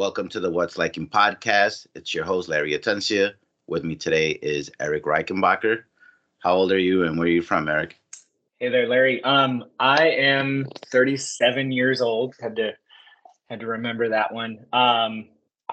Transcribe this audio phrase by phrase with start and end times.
[0.00, 1.86] Welcome to the What's Lacking podcast.
[1.94, 3.34] It's your host, Larry Atencia.
[3.66, 5.82] With me today is Eric Reichenbacher.
[6.38, 8.00] How old are you and where are you from, Eric?
[8.60, 9.22] Hey there, Larry.
[9.22, 12.34] Um, I am 37 years old.
[12.40, 12.72] Had to
[13.50, 14.64] had to remember that one.
[14.72, 15.28] Um,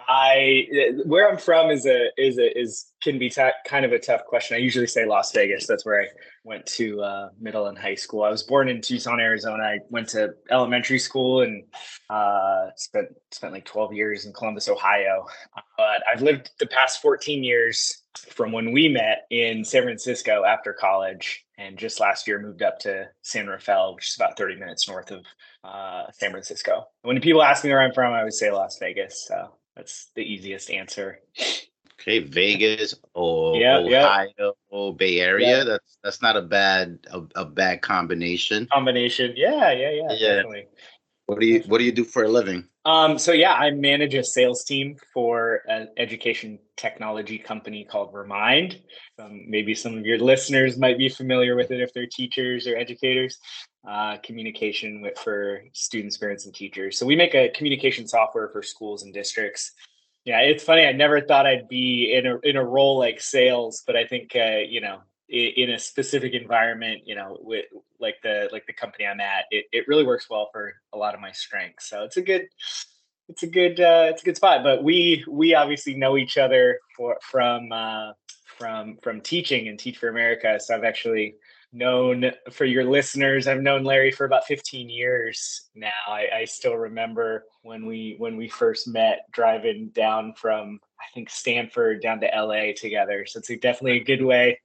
[0.07, 0.67] I
[1.05, 4.25] where I'm from is a is a is can be t- kind of a tough
[4.25, 4.55] question.
[4.55, 5.67] I usually say Las Vegas.
[5.67, 6.07] That's where I
[6.43, 8.23] went to uh, middle and high school.
[8.23, 9.63] I was born in Tucson, Arizona.
[9.63, 11.63] I went to elementary school and
[12.09, 15.25] uh, spent spent like 12 years in Columbus, Ohio.
[15.77, 20.73] But I've lived the past 14 years from when we met in San Francisco after
[20.73, 24.87] college, and just last year moved up to San Rafael, which is about 30 minutes
[24.87, 25.25] north of
[25.63, 26.85] uh, San Francisco.
[27.03, 29.25] When people ask me where I'm from, I would say Las Vegas.
[29.27, 31.19] So that's the easiest answer.
[32.01, 34.91] Okay, Vegas or yeah, Ohio yeah.
[34.97, 35.59] Bay Area.
[35.59, 35.63] Yeah.
[35.63, 38.67] That's that's not a bad a, a, bad combination.
[38.73, 39.33] Combination.
[39.35, 40.35] Yeah, yeah, yeah, yeah.
[40.35, 40.65] Definitely.
[41.27, 42.67] What do you What do you do for a living?
[42.85, 48.81] Um, so yeah, I manage a sales team for an education technology company called Remind.
[49.19, 52.77] Um, maybe some of your listeners might be familiar with it if they're teachers or
[52.77, 53.37] educators.
[53.87, 56.99] Uh, communication with, for students, parents, and teachers.
[56.99, 59.71] So we make a communication software for schools and districts.
[60.25, 60.85] Yeah, it's funny.
[60.85, 64.35] I never thought I'd be in a in a role like sales, but I think
[64.35, 67.65] uh, you know in a specific environment, you know, with
[67.97, 71.15] like the like the company I'm at, it, it really works well for a lot
[71.15, 71.89] of my strengths.
[71.89, 72.47] So it's a good
[73.29, 74.63] it's a good uh, it's a good spot.
[74.63, 78.11] But we we obviously know each other for from uh,
[78.57, 80.59] from from teaching and Teach for America.
[80.59, 81.35] So I've actually
[81.71, 85.91] known for your listeners, I've known Larry for about 15 years now.
[86.07, 91.29] I, I still remember when we when we first met driving down from I think
[91.29, 93.25] Stanford down to LA together.
[93.25, 94.57] So it's a, definitely a good way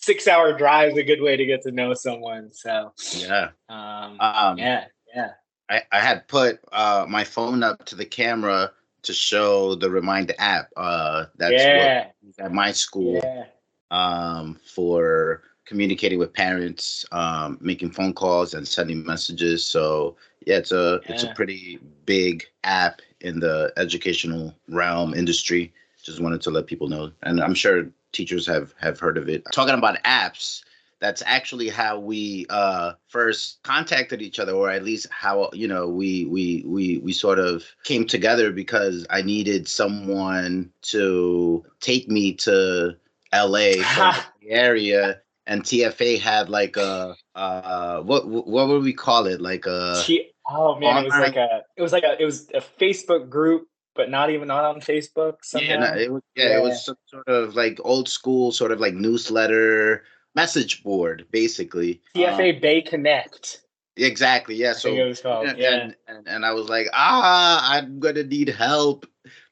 [0.00, 2.52] six hour drive is a good way to get to know someone.
[2.52, 5.30] So yeah, um, um, yeah, yeah.
[5.68, 10.34] I, I had put uh, my phone up to the camera to show the Remind
[10.38, 10.70] app.
[10.76, 12.06] Uh, that's yeah.
[12.36, 13.44] what at my school yeah.
[13.90, 19.64] um, for communicating with parents, um, making phone calls and sending messages.
[19.64, 21.12] So yeah, it's a yeah.
[21.12, 25.72] it's a pretty big app in the educational realm industry.
[26.02, 29.44] Just wanted to let people know, and I'm sure teachers have have heard of it.
[29.52, 30.62] Talking about apps,
[31.00, 35.86] that's actually how we uh, first contacted each other, or at least how you know
[35.86, 42.32] we we we we sort of came together because I needed someone to take me
[42.34, 42.96] to
[43.34, 49.26] LA from the area, and TFA had like a uh, what what would we call
[49.26, 49.40] it?
[49.40, 52.48] Like a T- oh man, it was like a it was like a it was
[52.54, 53.66] a Facebook group
[53.96, 55.38] but not even not on Facebook.
[55.42, 55.66] Somehow.
[55.66, 58.78] Yeah, it was, yeah, yeah, it was some sort of like old school, sort of
[58.78, 60.04] like newsletter
[60.36, 62.00] message board, basically.
[62.14, 63.62] TFA um, Bay Connect.
[63.96, 64.54] Exactly.
[64.54, 64.74] Yeah.
[64.74, 65.74] So and, yeah.
[65.74, 69.04] And, and, and I was like, ah, I'm gonna need help,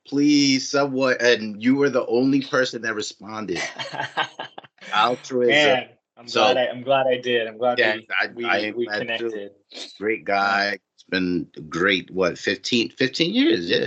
[0.06, 1.17] please, someone.
[1.19, 3.61] And you were the only person that responded.
[4.92, 5.53] Altruism.
[5.53, 7.47] Man, I'm so, glad I, am glad I did.
[7.47, 9.53] I'm glad yeah, we, I, we, I we connected.
[9.98, 10.78] Great guy.
[10.94, 12.10] It's been great.
[12.10, 13.69] What 15, 15 years?
[13.69, 13.87] Yeah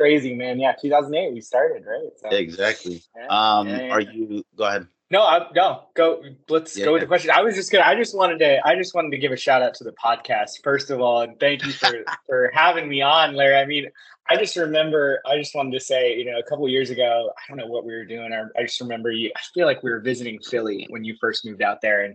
[0.00, 0.58] crazy, man.
[0.58, 2.08] Yeah, 2008 we started, right?
[2.16, 3.02] So, exactly.
[3.14, 3.90] Yeah, um, yeah.
[3.90, 4.42] are you?
[4.56, 4.86] Go ahead.
[5.10, 6.22] No, I, no, go.
[6.48, 7.32] Let's go with the question.
[7.32, 7.84] I was just gonna.
[7.84, 8.64] I just wanted to.
[8.64, 11.38] I just wanted to give a shout out to the podcast first of all, and
[11.40, 13.56] thank you for for having me on, Larry.
[13.56, 13.86] I mean,
[14.28, 15.20] I just remember.
[15.26, 17.84] I just wanted to say, you know, a couple years ago, I don't know what
[17.84, 18.32] we were doing.
[18.32, 19.32] I, I just remember you.
[19.36, 22.14] I feel like we were visiting Philly when you first moved out there, and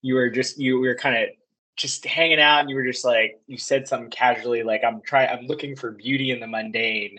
[0.00, 1.28] you were just you were kind of
[1.76, 5.28] just hanging out and you were just like you said something casually like i'm trying
[5.30, 7.18] i'm looking for beauty in the mundane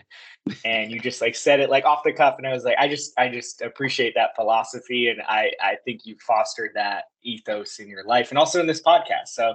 [0.64, 2.86] and you just like said it like off the cuff and i was like i
[2.86, 7.88] just i just appreciate that philosophy and i i think you fostered that ethos in
[7.88, 9.28] your life and also in this podcast.
[9.28, 9.54] So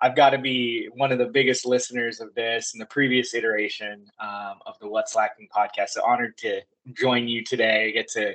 [0.00, 4.04] i've got to be one of the biggest listeners of this and the previous iteration
[4.20, 5.90] um, of the what's lacking podcast.
[5.90, 6.60] So honored to
[6.92, 8.34] join you today I get to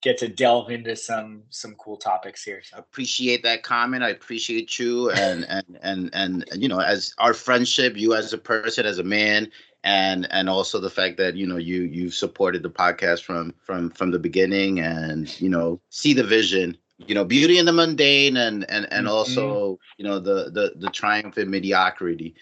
[0.00, 2.62] get to delve into some some cool topics here.
[2.62, 2.78] So.
[2.78, 4.04] Appreciate that comment.
[4.04, 8.38] I appreciate you and and and and you know as our friendship, you as a
[8.38, 9.50] person, as a man,
[9.84, 13.90] and and also the fact that you know you you've supported the podcast from from
[13.90, 18.36] from the beginning and you know see the vision you know beauty in the mundane
[18.36, 19.14] and and and mm-hmm.
[19.14, 22.34] also you know the the the triumph in mediocrity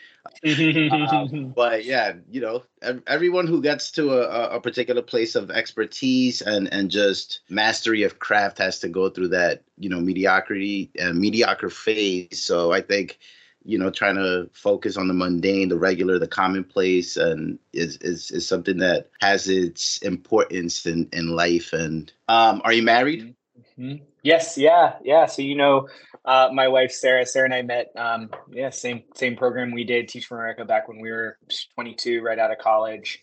[0.90, 2.62] um, but yeah you know
[3.06, 8.18] everyone who gets to a, a particular place of expertise and and just mastery of
[8.18, 13.18] craft has to go through that you know mediocrity and mediocre phase so i think
[13.64, 18.30] you know trying to focus on the mundane the regular the commonplace and is is,
[18.30, 23.34] is something that has its importance in in life and um are you married
[23.78, 24.02] mm-hmm.
[24.26, 25.26] Yes, yeah, yeah.
[25.26, 25.86] So you know,
[26.24, 27.92] uh, my wife Sarah, Sarah and I met.
[27.94, 31.38] Um, yeah, same same program we did, Teach for America, back when we were
[31.76, 33.20] 22, right out of college.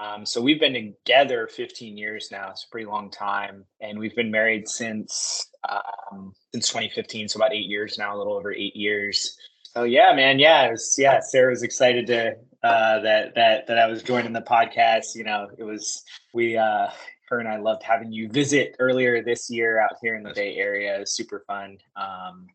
[0.00, 2.52] Um, so we've been together 15 years now.
[2.52, 7.28] It's a pretty long time, and we've been married since um, since 2015.
[7.28, 9.36] So about eight years now, a little over eight years.
[9.74, 11.20] So yeah, man, yeah, was, yeah.
[11.20, 12.30] Sarah was excited to
[12.62, 15.14] uh, that that that I was joining the podcast.
[15.16, 16.88] You know, it was we uh,
[17.28, 20.56] her and I loved having you visit earlier this year out here in the Bay
[20.56, 20.96] Area.
[20.96, 21.78] It was super fun.
[21.96, 22.46] Um,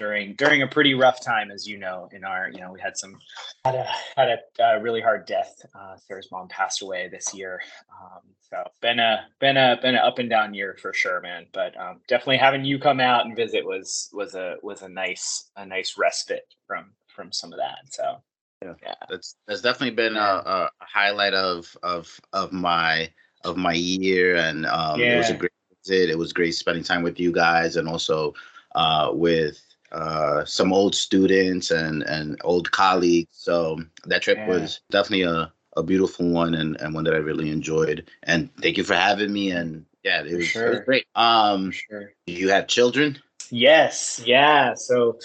[0.00, 2.96] during during a pretty rough time, as you know, in our you know we had
[2.96, 3.18] some
[3.64, 3.86] had a
[4.16, 5.54] had a, a really hard death.
[5.74, 7.60] Uh, Sarah's mom passed away this year,
[8.00, 11.46] um, so been a been a been an up and down year for sure, man.
[11.52, 15.50] But um, definitely having you come out and visit was was a was a nice
[15.56, 17.78] a nice respite from from some of that.
[17.90, 18.22] So
[18.62, 18.94] yeah, yeah.
[19.08, 23.10] that's that's definitely been a, a, highlight of of of my
[23.44, 25.14] of my year, and um, yeah.
[25.14, 25.52] it was a great
[25.84, 26.10] visit.
[26.10, 28.34] It was great spending time with you guys, and also
[28.74, 29.60] uh, with
[29.92, 33.28] uh, some old students and and old colleagues.
[33.32, 34.48] So that trip yeah.
[34.48, 38.10] was definitely a, a beautiful one and, and one that I really enjoyed.
[38.24, 39.50] And thank you for having me.
[39.50, 40.66] And yeah, it was, sure.
[40.66, 41.06] it was great.
[41.14, 42.12] Um, sure.
[42.26, 43.18] You have children?
[43.50, 44.22] Yes.
[44.24, 44.74] Yeah.
[44.74, 45.18] So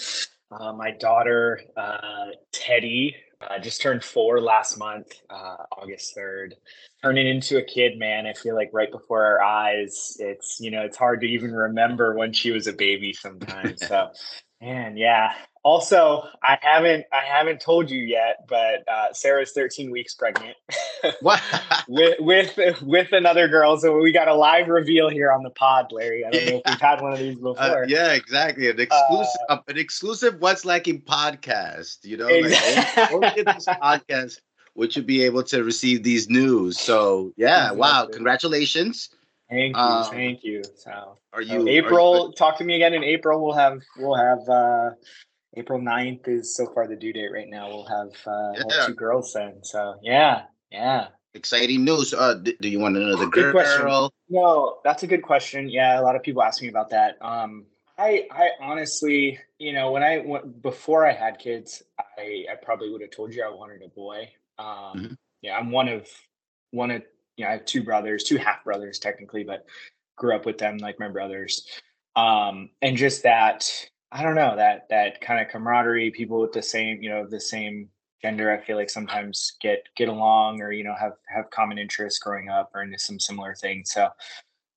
[0.50, 3.16] uh, my daughter uh, Teddy
[3.48, 6.52] uh, just turned four last month, uh, August 3rd.
[7.02, 8.26] Turning into a kid, man.
[8.26, 12.14] I feel like right before our eyes, it's, you know, it's hard to even remember
[12.14, 13.86] when she was a baby sometimes.
[13.86, 14.10] so
[14.60, 15.34] Man, yeah.
[15.66, 20.56] Also, I haven't I haven't told you yet, but uh, Sarah's 13 weeks pregnant.
[21.22, 21.42] what?
[21.88, 23.76] with with with another girl.
[23.76, 26.24] So we got a live reveal here on the pod, Larry.
[26.24, 26.50] I don't yeah.
[26.50, 27.82] know if we've had one of these uh, before.
[27.82, 28.70] Uh, yeah, exactly.
[28.70, 32.04] An exclusive uh, an exclusive What's Lacking podcast.
[32.04, 33.02] You know, exactly.
[33.02, 34.38] like, only, only this podcast
[34.76, 36.78] would you be able to receive these news.
[36.78, 37.80] So yeah, exactly.
[37.80, 39.08] wow, congratulations.
[39.50, 40.62] Thank you, um, thank you.
[40.76, 42.14] So, are you April?
[42.14, 43.44] Are you, talk to me again in April.
[43.44, 44.90] We'll have we'll have uh
[45.56, 47.68] April 9th is so far the due date right now.
[47.68, 48.62] We'll have uh yeah.
[48.64, 49.60] we'll have two girls then.
[49.62, 51.08] So yeah, yeah.
[51.34, 52.14] Exciting news.
[52.14, 53.52] Uh, do you want another girl?
[53.52, 54.10] Good question.
[54.30, 55.68] No, that's a good question.
[55.68, 57.18] Yeah, a lot of people ask me about that.
[57.20, 57.66] Um,
[57.98, 62.90] I I honestly, you know, when I went before I had kids, I I probably
[62.90, 64.30] would have told you I wanted a boy.
[64.58, 65.14] Um, mm-hmm.
[65.42, 66.08] yeah, I'm one of
[66.70, 67.02] one of
[67.36, 69.66] you know, I have two brothers, two half brothers technically, but
[70.16, 71.66] grew up with them like my brothers.
[72.14, 73.70] Um, and just that,
[74.12, 77.40] I don't know, that that kind of camaraderie, people with the same, you know, the
[77.40, 77.88] same
[78.22, 82.18] gender, I feel like sometimes get get along or, you know, have have common interests
[82.18, 83.92] growing up or into some similar things.
[83.92, 84.08] So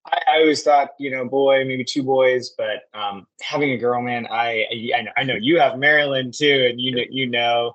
[0.05, 4.01] I, I always thought, you know, boy, maybe two boys, but um, having a girl,
[4.01, 4.65] man, I
[4.95, 7.73] I know, I know you have Marilyn too, and you know you know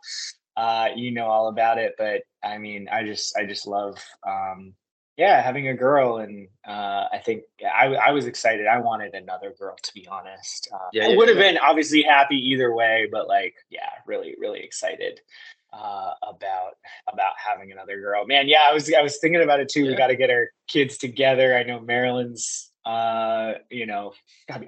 [0.56, 1.94] uh, you know all about it.
[1.98, 3.96] But I mean, I just I just love
[4.26, 4.74] um,
[5.16, 8.66] yeah having a girl, and uh, I think I I was excited.
[8.66, 10.68] I wanted another girl to be honest.
[10.72, 11.52] Uh, yeah, I would have yeah.
[11.52, 15.20] been obviously happy either way, but like yeah, really really excited.
[15.72, 16.74] Uh, about
[17.12, 18.24] about having another girl.
[18.24, 19.84] Man, yeah, I was I was thinking about it too.
[19.86, 21.56] We got to get our kids together.
[21.56, 24.12] I know Marilyn's uh you know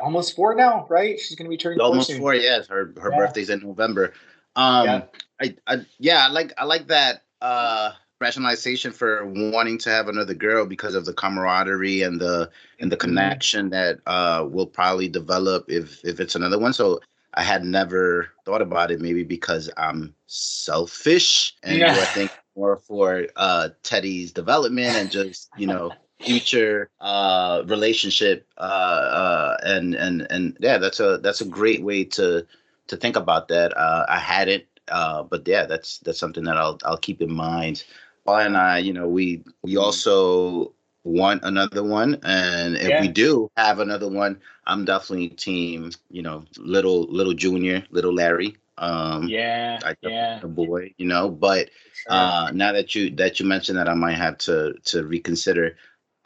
[0.01, 3.51] almost four now right she's gonna be turning almost four, four yes her her birthday's
[3.51, 4.15] in november
[4.57, 5.03] um, yeah.
[5.41, 10.35] I, I, yeah, I like, I like that uh, rationalization for wanting to have another
[10.35, 13.09] girl because of the camaraderie and the and the mm-hmm.
[13.09, 16.73] connection that uh, will probably develop if if it's another one.
[16.73, 17.01] So
[17.35, 21.93] I had never thought about it, maybe because I'm selfish and yeah.
[21.93, 28.61] I think more for uh, Teddy's development and just you know future uh, relationship uh,
[28.61, 32.47] uh, and and and yeah, that's a that's a great way to
[32.89, 33.77] to think about that.
[33.77, 37.85] Uh, I hadn't, uh, but yeah, that's that's something that I'll I'll keep in mind.
[38.27, 39.81] Paula and I, you know, we we mm-hmm.
[39.81, 43.01] also want another one, and if yeah.
[43.01, 45.93] we do have another one, I'm definitely team.
[46.11, 48.57] You know, little little junior, little Larry.
[48.79, 51.31] Um, yeah, I yeah, a boy, you know.
[51.31, 51.71] But
[52.09, 55.77] uh, now that you that you mentioned that, I might have to to reconsider.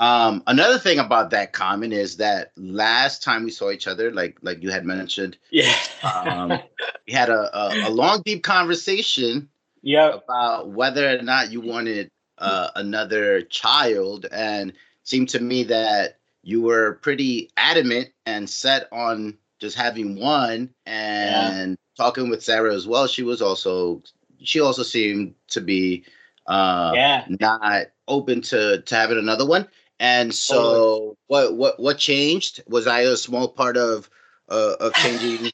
[0.00, 4.38] Um, another thing about that comment is that last time we saw each other, like
[4.40, 6.58] like you had mentioned, yeah, um,
[7.06, 9.50] we had a, a, a, long, deep conversation,
[9.82, 14.72] yeah, about whether or not you wanted uh, another child, and
[15.04, 20.70] seemed to me that you were pretty adamant and set on just having one.
[20.86, 22.04] And yeah.
[22.04, 24.02] talking with Sarah as well, she was also
[24.42, 26.04] she also seemed to be
[26.46, 27.24] uh, yeah.
[27.28, 29.68] not open to to having another one.
[29.98, 32.62] And so, what what what changed?
[32.66, 34.08] Was I a small part of
[34.48, 35.50] uh, of changing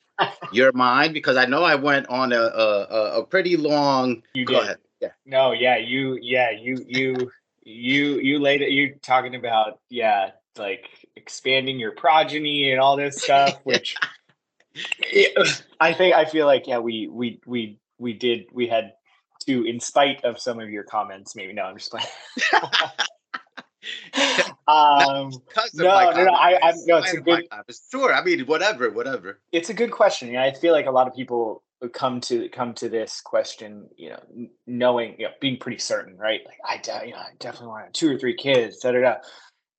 [0.52, 1.14] your mind?
[1.14, 4.22] Because I know I went on a a, a pretty long.
[4.34, 4.62] You go did.
[4.62, 4.78] ahead.
[5.00, 5.08] Yeah.
[5.24, 5.52] No.
[5.52, 5.76] Yeah.
[5.76, 6.18] You.
[6.20, 6.50] Yeah.
[6.50, 6.84] You.
[6.86, 7.30] You.
[7.62, 8.18] You.
[8.20, 8.70] You laid it.
[8.70, 13.96] You talking about yeah, like expanding your progeny and all this stuff, which.
[15.80, 18.92] I think I feel like yeah we we we we did we had
[19.46, 22.06] to, in spite of some of your comments, maybe no, I'm just playing.
[24.68, 25.30] um,
[25.74, 27.46] no, no, no, I, I, no, it's a good.
[27.90, 29.40] Sure, I mean, whatever, whatever.
[29.52, 30.32] It's a good question.
[30.32, 34.10] Yeah, I feel like a lot of people come to come to this question, you
[34.10, 36.40] know, knowing, you know, being pretty certain, right?
[36.44, 39.00] Like, I, de- you know, I definitely want two or three kids, da da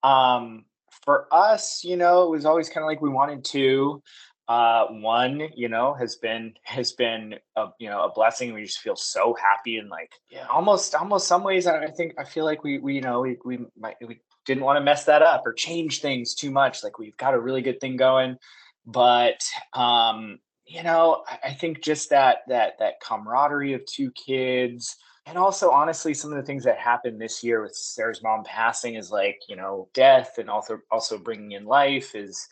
[0.03, 0.07] da.
[0.09, 0.65] Um,
[1.03, 4.01] for us, you know, it was always kind of like we wanted to
[4.47, 8.79] uh, one you know has been has been a you know a blessing we just
[8.79, 12.63] feel so happy and like yeah almost almost some ways i think i feel like
[12.63, 15.53] we we you know we we might we didn't want to mess that up or
[15.53, 18.37] change things too much like we've got a really good thing going.
[18.85, 19.41] But
[19.73, 25.37] um you know I, I think just that that that camaraderie of two kids and
[25.37, 29.11] also honestly some of the things that happened this year with sarah's mom passing is
[29.11, 32.47] like you know death and also also bringing in life is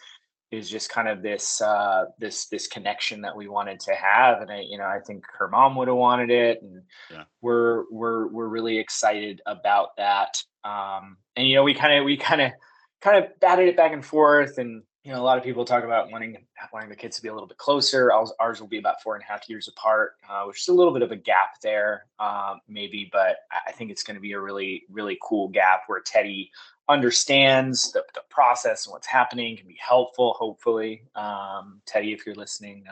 [0.56, 4.52] is just kind of this uh, this this connection that we wanted to have, and
[4.52, 7.24] I, you know, I think her mom would have wanted it, and yeah.
[7.42, 10.42] we're we're we're really excited about that.
[10.64, 12.52] Um, and you know, we kind of we kind of
[13.02, 15.84] kind of batted it back and forth, and you know, a lot of people talk
[15.84, 18.12] about wanting wanting the kids to be a little bit closer.
[18.12, 20.74] Ours, ours will be about four and a half years apart, uh, which is a
[20.74, 24.32] little bit of a gap there, um, maybe, but I think it's going to be
[24.32, 26.52] a really really cool gap where Teddy
[26.88, 31.04] understands the, the process and what's happening can be helpful hopefully.
[31.16, 32.86] Um, teddy if you're listening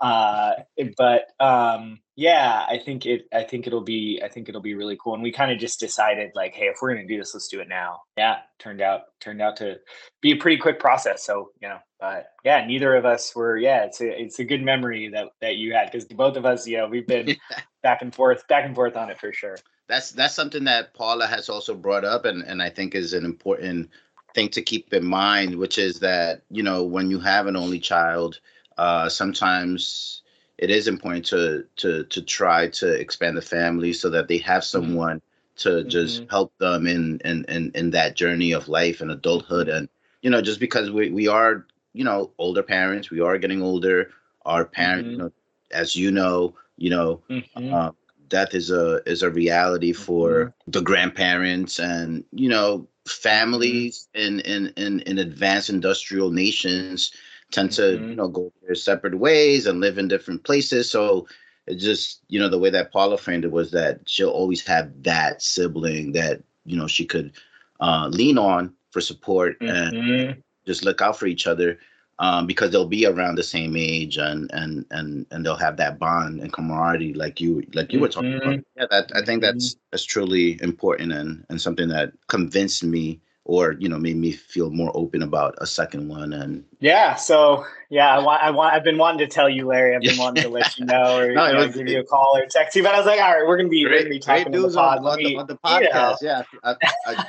[0.00, 0.52] uh,
[0.96, 4.96] but um, yeah i think it i think it'll be i think it'll be really
[5.02, 5.14] cool.
[5.14, 7.60] And we kind of just decided like hey if we're gonna do this let's do
[7.60, 8.00] it now.
[8.16, 9.76] Yeah turned out turned out to
[10.22, 13.84] be a pretty quick process so you know but yeah neither of us were yeah
[13.84, 16.78] it's a it's a good memory that that you had because both of us you
[16.78, 17.36] know we've been
[17.82, 19.56] back and forth back and forth on it for sure
[19.88, 23.24] that's that's something that Paula has also brought up, and and I think is an
[23.24, 23.90] important
[24.34, 27.78] thing to keep in mind, which is that you know when you have an only
[27.78, 28.40] child,
[28.78, 30.22] uh, sometimes
[30.58, 34.62] it is important to to to try to expand the family so that they have
[34.62, 34.84] mm-hmm.
[34.84, 35.22] someone
[35.56, 36.30] to just mm-hmm.
[36.30, 39.88] help them in, in in in that journey of life and adulthood and
[40.22, 44.10] you know just because we we are you know older parents we are getting older
[44.44, 45.12] our parents mm-hmm.
[45.12, 45.32] you know
[45.70, 47.72] as you know you know mm-hmm.
[47.72, 47.90] uh,
[48.28, 50.70] death is a is a reality for mm-hmm.
[50.70, 54.40] the grandparents and you know families mm-hmm.
[54.40, 57.12] in in in, in advanced industrial nations
[57.50, 58.10] tend to mm-hmm.
[58.10, 61.26] you know go their separate ways and live in different places so
[61.66, 64.90] it just you know the way that paula framed it was that she'll always have
[65.02, 67.32] that sibling that you know she could
[67.80, 70.40] uh, lean on for support and mm-hmm.
[70.66, 71.78] just look out for each other
[72.18, 75.98] um, because they'll be around the same age and and and and they'll have that
[75.98, 78.48] bond and camaraderie like you like you were talking mm-hmm.
[78.48, 78.64] about.
[78.76, 79.80] Yeah, that I think that's mm-hmm.
[79.90, 84.70] that's truly important and and something that convinced me or you know made me feel
[84.70, 88.82] more open about a second one and yeah so yeah i want i want i've
[88.82, 91.46] been wanting to tell you larry i've been wanting to let you know or no,
[91.46, 93.46] you know, give you a call or text you but i was like all right
[93.46, 94.78] we're gonna be, great, we're gonna be talking on the.
[94.78, 96.74] On, on, the, on the podcast yeah I,
[97.06, 97.26] I,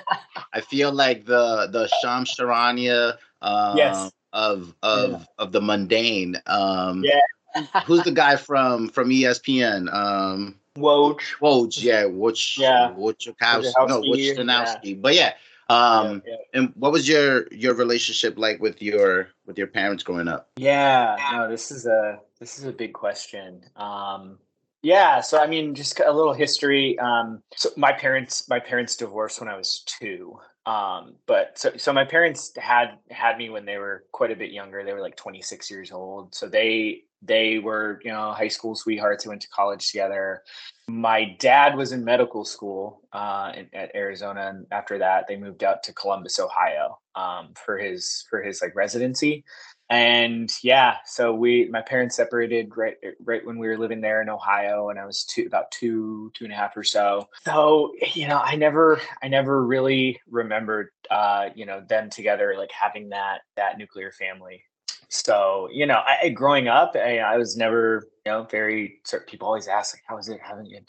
[0.54, 5.26] I, feel like the the Shams Charania um, yes of of yeah.
[5.38, 6.38] of the mundane.
[6.46, 7.66] Um, yeah.
[7.86, 9.94] who's the guy from from ESPN?
[9.94, 11.20] Um, Woj.
[11.42, 12.58] Woj, yeah, Woj.
[12.58, 12.94] Yeah.
[12.98, 13.88] Wojciechowski.
[13.88, 14.80] No, Wojnarowski.
[14.84, 14.96] Yeah.
[15.00, 15.34] But yeah.
[15.70, 16.60] Um, yeah, yeah.
[16.60, 20.50] and what was your your relationship like with your with your parents growing up?
[20.56, 23.64] Yeah, no, this is a this is a big question.
[23.76, 24.38] Um,
[24.82, 26.98] yeah, so I mean, just a little history.
[27.00, 30.40] Um, so my parents my parents divorced when I was two.
[30.68, 34.52] Um, but so so my parents had had me when they were quite a bit
[34.52, 34.84] younger.
[34.84, 36.36] They were like 26 years old.
[36.36, 40.44] So they they were, you know, high school sweethearts who went to college together.
[40.90, 45.64] My dad was in medical school uh, in, at Arizona, and after that, they moved
[45.64, 49.46] out to Columbus, Ohio, um, for his for his like residency
[49.90, 54.28] and yeah so we my parents separated right right when we were living there in
[54.28, 57.28] ohio and i was two about two two and a half or so.
[57.46, 62.72] So you know i never i never really remembered uh you know them together like
[62.72, 64.64] having that that nuclear family.
[65.10, 69.70] So you know i growing up i, I was never you know very people always
[69.70, 70.82] ask like how is it having your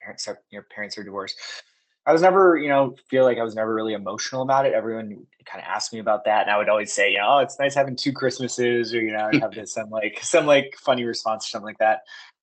[0.00, 1.36] parents your parents are divorced
[2.06, 4.72] I was never, you know, feel like I was never really emotional about it.
[4.72, 7.38] Everyone kind of asked me about that, and I would always say, you know, oh,
[7.38, 11.04] it's nice having two Christmases, or you know, have this some like some like funny
[11.04, 12.02] response or something like that.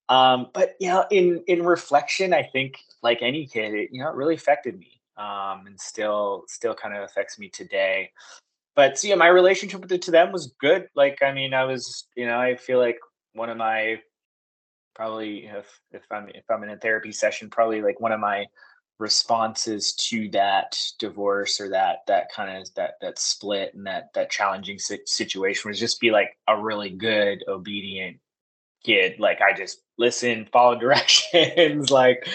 [0.10, 4.10] Um, but you know, in in reflection, I think like any kid, it, you know,
[4.10, 8.12] it really affected me, um, and still still kind of affects me today.
[8.76, 10.88] But so, yeah, my relationship with it to them was good.
[10.96, 13.00] Like, I mean, I was, you know, I feel like
[13.34, 14.00] one of my
[14.94, 18.46] probably if if I'm if I'm in a therapy session, probably like one of my
[19.00, 24.32] responses to that divorce or that that kind of that that split and that that
[24.32, 28.18] challenging situation was just be like a really good obedient
[28.84, 29.20] kid.
[29.20, 31.92] Like I just listen, follow directions.
[31.92, 32.28] like,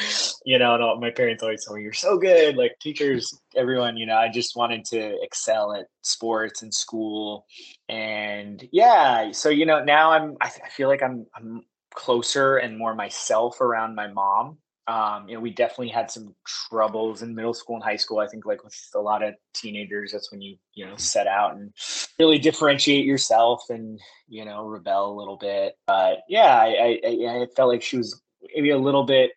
[0.44, 3.96] you know, and all, my parents always told me, "You're so good." Like teachers, everyone,
[3.96, 7.46] you know, I just wanted to excel at sports and school,
[7.88, 9.32] and yeah.
[9.32, 10.36] So you know, now I'm.
[10.40, 11.26] I feel like I'm.
[11.34, 11.62] I'm
[11.94, 17.22] closer and more myself around my mom um, you know, we definitely had some troubles
[17.22, 18.18] in middle school and high school.
[18.18, 21.54] I think, like with a lot of teenagers, that's when you, you know, set out
[21.54, 21.72] and
[22.18, 25.74] really differentiate yourself and, you know, rebel a little bit.
[25.86, 28.20] But yeah, I, I, I felt like she was
[28.54, 29.30] maybe a little bit,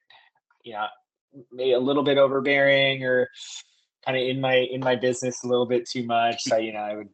[0.63, 0.87] yeah,
[1.51, 3.29] maybe a little bit overbearing or
[4.05, 6.43] kind of in my in my business a little bit too much.
[6.43, 7.09] So, you know, I would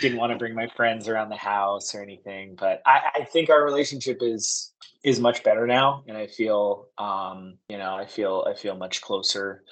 [0.00, 2.54] didn't want to bring my friends around the house or anything.
[2.58, 4.71] But I, I think our relationship is
[5.04, 9.00] is much better now and i feel um you know i feel i feel much
[9.00, 9.62] closer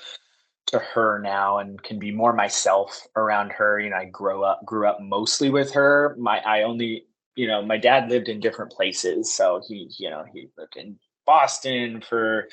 [0.70, 3.80] to her now and can be more myself around her.
[3.80, 6.16] You know i grew up grew up mostly with her.
[6.18, 9.32] My i only you know my dad lived in different places.
[9.32, 12.49] So he you know he lived in boston for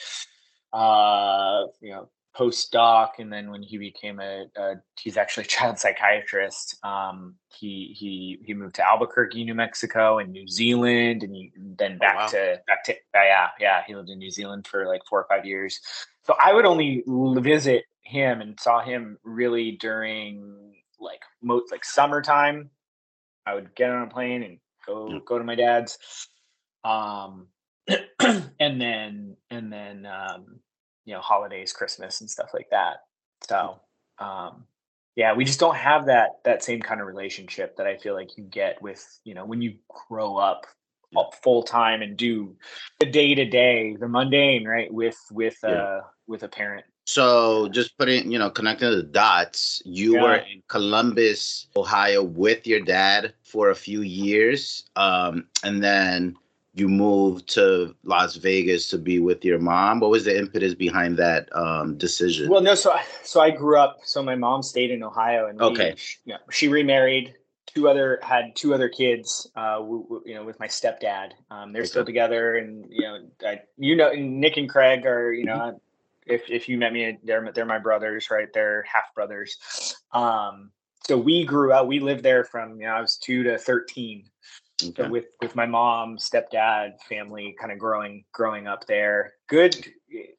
[0.73, 5.79] uh you know postdoc and then when he became a, a he's actually a child
[5.79, 11.51] psychiatrist um, he he he moved to albuquerque new mexico and new zealand and he,
[11.77, 12.27] then oh, back oh, wow.
[12.27, 15.45] to back to yeah yeah he lived in new zealand for like four or five
[15.45, 15.79] years.
[16.23, 22.69] So i would only visit him and saw him really during like most like summertime.
[23.45, 25.97] I would get on a plane and go go to my dad's
[26.83, 27.47] um
[28.19, 30.59] and then and then um
[31.07, 32.97] you know holidays christmas and stuff like that
[33.47, 33.79] so
[34.19, 34.65] um
[35.15, 38.37] yeah we just don't have that that same kind of relationship that i feel like
[38.37, 39.73] you get with you know when you
[40.09, 40.67] grow up
[41.41, 42.55] full time and do
[42.99, 45.69] the day to day the mundane right with with yeah.
[45.69, 50.21] uh with a parent so just putting you know connecting the dots you yeah.
[50.21, 56.35] were in columbus ohio with your dad for a few years um and then
[56.77, 59.99] you moved to Las Vegas to be with your mom.
[59.99, 62.49] What was the impetus behind that um, decision?
[62.49, 63.97] Well, no, so I, so I grew up.
[64.03, 67.33] So my mom stayed in Ohio, and okay, we, yeah, she remarried.
[67.65, 69.49] Two other had two other kids.
[69.55, 71.31] Uh, w- w- you know, with my stepdad.
[71.51, 71.89] Um, they're okay.
[71.89, 75.57] still together, and you know, I, you know, Nick and Craig are you know.
[75.57, 75.77] Mm-hmm.
[76.29, 78.49] If, if you met me, they're they're my brothers, right?
[78.53, 79.95] They're half brothers.
[80.11, 80.71] Um,
[81.07, 81.87] so we grew up.
[81.87, 84.25] We lived there from you know I was two to thirteen.
[84.83, 85.03] Okay.
[85.03, 89.33] So with with my mom, stepdad, family, kind of growing growing up there.
[89.47, 89.87] Good,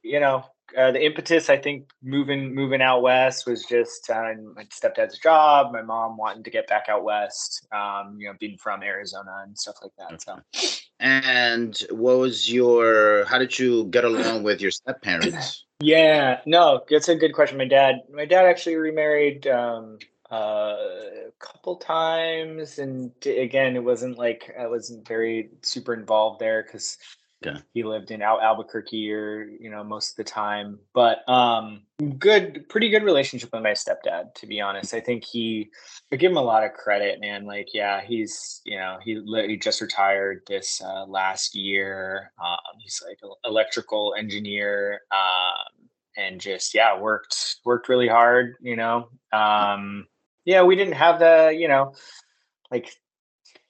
[0.03, 0.45] you know.
[0.77, 5.73] Uh, the impetus, I think, moving moving out west was just uh, my stepdad's job.
[5.73, 7.67] My mom wanting to get back out west.
[7.73, 10.13] Um, you know, being from Arizona and stuff like that.
[10.29, 10.43] Okay.
[10.53, 10.79] So.
[11.01, 13.25] And what was your?
[13.25, 15.65] How did you get along with your step parents?
[15.81, 17.57] Yeah, no, that's a good question.
[17.57, 19.99] My dad, my dad actually remarried um,
[20.31, 20.77] uh,
[21.29, 26.99] a couple times, and again, it wasn't like I wasn't very super involved there because
[27.45, 27.59] yeah.
[27.73, 30.79] he lived in Al- Albuquerque or you know most of the time.
[30.93, 31.83] But um,
[32.19, 34.35] good, pretty good relationship with my stepdad.
[34.35, 35.71] To be honest, I think he.
[36.13, 37.47] I give him a lot of credit, man.
[37.47, 42.33] Like, yeah, he's you know he he just retired this uh, last year.
[42.43, 45.01] Um, he's like electrical engineer.
[45.11, 45.89] Um,
[46.19, 50.05] and just yeah worked worked really hard you know um
[50.49, 51.93] yeah, we didn't have the, you know,
[52.71, 52.91] like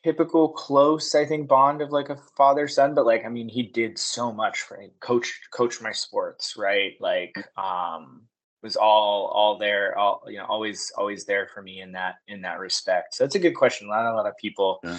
[0.04, 3.64] typical close, I think, bond of like a father son, but like, I mean, he
[3.64, 6.92] did so much for me, coach, coach my sports, right?
[7.00, 8.22] Like, um,
[8.62, 12.42] was all, all there, all, you know, always, always there for me in that, in
[12.42, 13.14] that respect.
[13.16, 13.88] So that's a good question.
[13.88, 14.98] Not a lot of people yeah.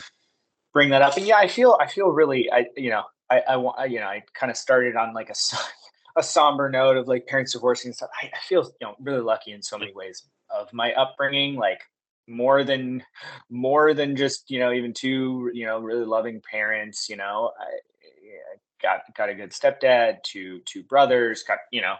[0.74, 1.16] bring that up.
[1.16, 4.08] And yeah, I feel, I feel really, I, you know, I, I want, you know,
[4.08, 5.36] I kind of started on like a,
[6.20, 8.10] a somber note of like parents divorcing and stuff.
[8.22, 11.82] I, I feel, you know, really lucky in so many ways of my upbringing like
[12.28, 13.04] more than
[13.50, 17.64] more than just you know even two you know really loving parents you know i,
[17.64, 21.96] I got got a good stepdad two two brothers got you know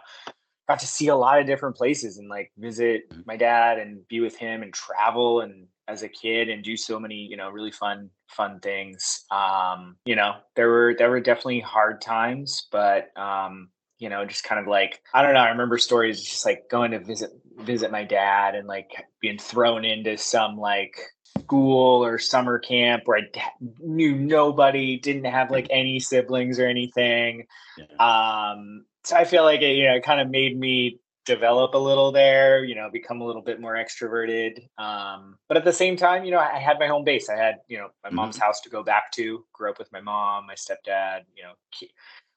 [0.68, 3.22] got to see a lot of different places and like visit mm-hmm.
[3.26, 7.00] my dad and be with him and travel and as a kid and do so
[7.00, 11.58] many you know really fun fun things um you know there were there were definitely
[11.58, 13.68] hard times but um
[14.00, 15.40] you know, just kind of like I don't know.
[15.40, 17.30] I remember stories just like going to visit
[17.64, 20.96] visit my dad and like being thrown into some like
[21.38, 23.42] school or summer camp where I
[23.80, 27.46] knew nobody, didn't have like any siblings or anything.
[27.78, 28.52] Yeah.
[28.52, 31.78] Um, so I feel like it, you know, it kind of made me develop a
[31.78, 34.66] little there, you know, become a little bit more extroverted.
[34.78, 37.28] Um, but at the same time, you know, I had my home base.
[37.28, 38.44] I had, you know, my mom's mm-hmm.
[38.44, 41.52] house to go back to, grew up with my mom, my stepdad, you know,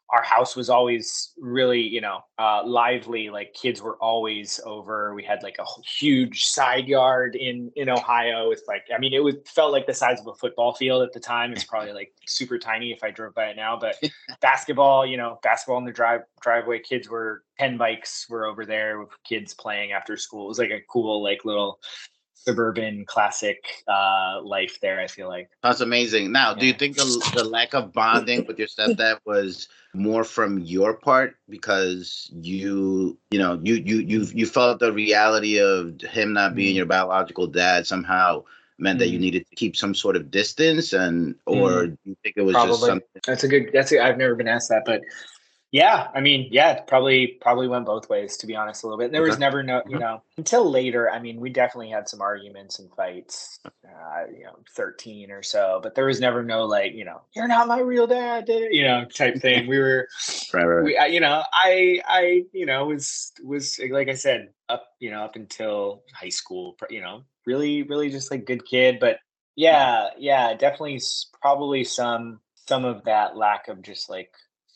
[0.09, 5.13] our house was always really you know uh, lively like kids were always over.
[5.13, 9.23] We had like a huge side yard in in ohio it's like i mean it
[9.23, 11.51] was felt like the size of a football field at the time.
[11.53, 13.95] It's probably like super tiny if i drove by it now but
[14.41, 18.99] basketball you know basketball in the drive driveway kids were 10 bikes were over there
[18.99, 20.45] with kids playing after school.
[20.45, 21.79] It was like a cool like little
[22.45, 24.99] suburban classic uh, life there.
[24.99, 26.31] I feel like that's amazing.
[26.31, 26.59] Now, yeah.
[26.59, 30.93] do you think the, the lack of bonding with your stepdad was more from your
[30.93, 36.55] part because you, you know, you you you you felt the reality of him not
[36.55, 36.77] being mm.
[36.77, 38.43] your biological dad somehow
[38.79, 38.99] meant mm.
[38.99, 39.21] that you mm.
[39.21, 41.97] needed to keep some sort of distance and or mm.
[42.03, 42.73] you think it was Probably.
[42.73, 45.01] just something that's a good that's a, I've never been asked that but
[45.73, 49.11] yeah, I mean, yeah, probably probably went both ways to be honest a little bit.
[49.11, 49.29] There okay.
[49.31, 50.01] was never no, you mm-hmm.
[50.01, 51.09] know, until later.
[51.09, 55.79] I mean, we definitely had some arguments and fights, uh, you know, thirteen or so,
[55.81, 59.05] but there was never no like, you know, you're not my real dad, you know,
[59.05, 59.65] type thing.
[59.73, 60.07] We were,
[60.53, 60.83] right, right.
[60.83, 65.23] We, you know, I, I, you know, was was like I said, up, you know,
[65.23, 69.17] up until high school, you know, really, really just like good kid, but
[69.55, 71.01] yeah, yeah, definitely,
[71.41, 74.29] probably some some of that lack of just like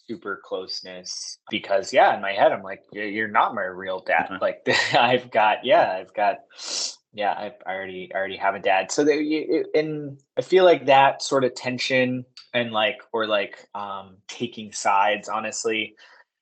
[0.07, 4.27] super closeness because yeah in my head i'm like you're not my real dad.
[4.31, 4.41] Mm-hmm.
[4.41, 6.37] like i've got yeah i've got
[7.13, 8.91] yeah i already I already have a dad.
[8.91, 14.17] So they and i feel like that sort of tension and like or like um
[14.27, 15.95] taking sides honestly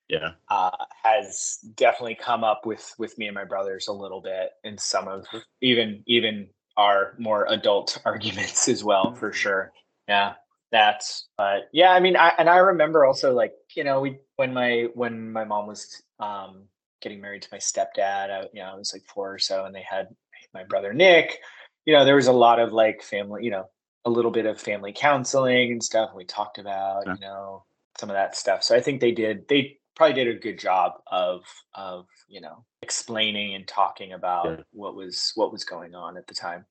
[0.08, 0.32] yeah.
[0.50, 0.72] uh
[1.04, 5.08] has definitely come up with with me and my brothers a little bit in some
[5.08, 5.26] of
[5.62, 6.48] even even
[6.78, 9.72] our more adult arguments as well for sure.
[10.08, 10.34] Yeah
[10.76, 14.54] that's but yeah i mean i and i remember also like you know we when
[14.54, 16.64] my when my mom was um
[17.02, 19.74] getting married to my stepdad I, you know i was like four or so and
[19.74, 20.10] they had
[20.54, 21.40] my brother nick
[21.86, 23.70] you know there was a lot of like family you know
[24.04, 27.14] a little bit of family counseling and stuff and we talked about yeah.
[27.14, 27.64] you know
[27.98, 30.92] some of that stuff so i think they did they probably did a good job
[31.08, 31.42] of
[31.74, 34.64] of you know explaining and talking about yeah.
[34.74, 36.66] what was what was going on at the time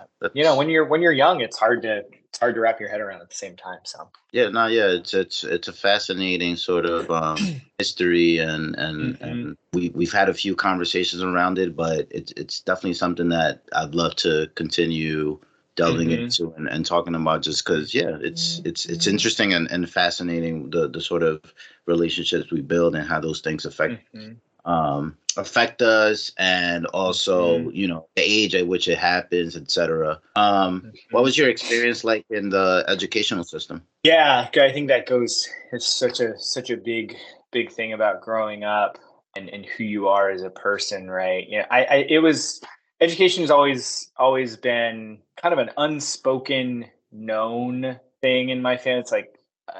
[0.34, 2.88] you know when you're when you're young it's hard to it's hard to wrap your
[2.88, 6.56] head around at the same time so yeah no yeah it's it's it's a fascinating
[6.56, 7.36] sort of um
[7.78, 9.24] history and and mm-hmm.
[9.24, 13.62] and we we've had a few conversations around it but it's it's definitely something that
[13.74, 15.38] i'd love to continue
[15.74, 16.24] delving mm-hmm.
[16.24, 20.70] into and, and talking about just because yeah it's it's it's interesting and, and fascinating
[20.70, 21.40] the the sort of
[21.86, 24.32] relationships we build and how those things affect mm-hmm
[24.64, 27.70] um, affect us and also mm-hmm.
[27.70, 30.88] you know the age at which it happens etc um mm-hmm.
[31.10, 35.86] what was your experience like in the educational system yeah i think that goes it's
[35.86, 37.16] such a such a big
[37.50, 38.98] big thing about growing up
[39.36, 42.60] and and who you are as a person right yeah i, I it was
[43.00, 49.12] education has always always been kind of an unspoken known thing in my family it's
[49.12, 49.31] like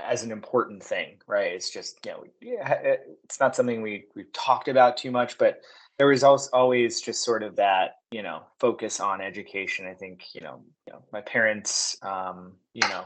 [0.05, 1.53] as an important thing, right?
[1.53, 5.63] It's just you know, yeah, it's not something we we've talked about too much, but
[5.99, 9.87] there was also always just sort of that you know focus on education.
[9.87, 13.05] I think you know, you know my parents, um, you know,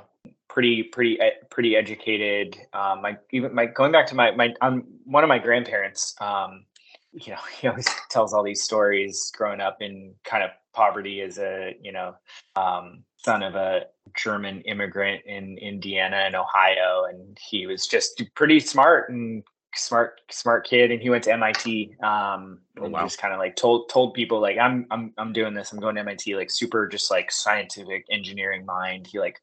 [0.49, 1.19] pretty pretty
[1.51, 2.57] pretty educated.
[2.73, 6.15] Um, my even my going back to my my um, one of my grandparents.
[6.21, 6.67] Um,
[7.13, 11.39] you know, he always tells all these stories growing up in kind of poverty as
[11.39, 12.15] a you know
[12.55, 13.87] um, son of a
[14.17, 19.43] German immigrant in Indiana and Ohio, and he was just pretty smart and
[19.79, 23.05] smart smart kid and he went to MIT um oh, and wow.
[23.05, 25.73] just kind of like told told people like I'm I'm I'm doing this.
[25.73, 29.07] I'm going to MIT like super just like scientific engineering mind.
[29.07, 29.41] He like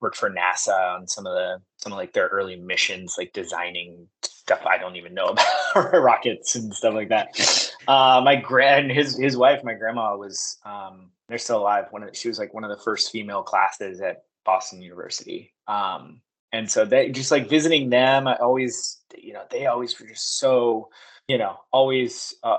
[0.00, 4.06] worked for NASA on some of the some of like their early missions like designing
[4.22, 5.26] stuff I don't even know
[5.74, 7.72] about rockets and stuff like that.
[7.88, 11.86] Uh my grand his his wife my grandma was um they're still alive.
[11.90, 15.54] One of she was like one of the first female classes at Boston University.
[15.66, 16.20] Um,
[16.52, 18.28] and so they just like visiting them.
[18.28, 20.90] I always, you know, they always were just so,
[21.26, 22.58] you know, always, uh,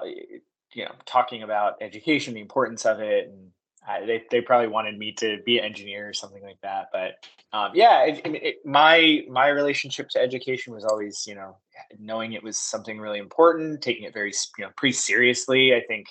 [0.73, 3.51] you know, talking about education, the importance of it, and
[3.88, 6.88] I, they they probably wanted me to be an engineer or something like that.
[6.91, 7.12] But
[7.54, 11.58] um, yeah, it, it, my my relationship to education was always, you know,
[11.99, 15.73] knowing it was something really important, taking it very, you know, pretty seriously.
[15.73, 16.08] I think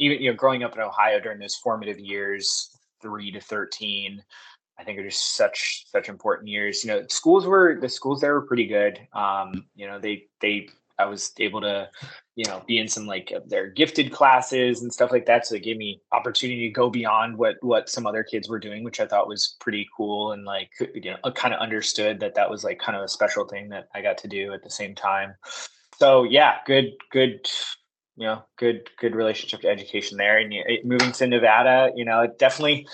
[0.00, 4.22] even you know growing up in Ohio during those formative years, three to thirteen,
[4.78, 6.82] I think are just such such important years.
[6.82, 8.98] You know, schools were the schools there were pretty good.
[9.12, 11.88] Um, you know, they they I was able to,
[12.36, 15.46] you know, be in some like their gifted classes and stuff like that.
[15.46, 18.84] So it gave me opportunity to go beyond what what some other kids were doing,
[18.84, 22.50] which I thought was pretty cool and like you know kind of understood that that
[22.50, 24.94] was like kind of a special thing that I got to do at the same
[24.94, 25.34] time.
[25.98, 27.46] So yeah, good good
[28.20, 30.36] you know, good good relationship to education there.
[30.36, 32.86] And it, moving to Nevada, you know, it definitely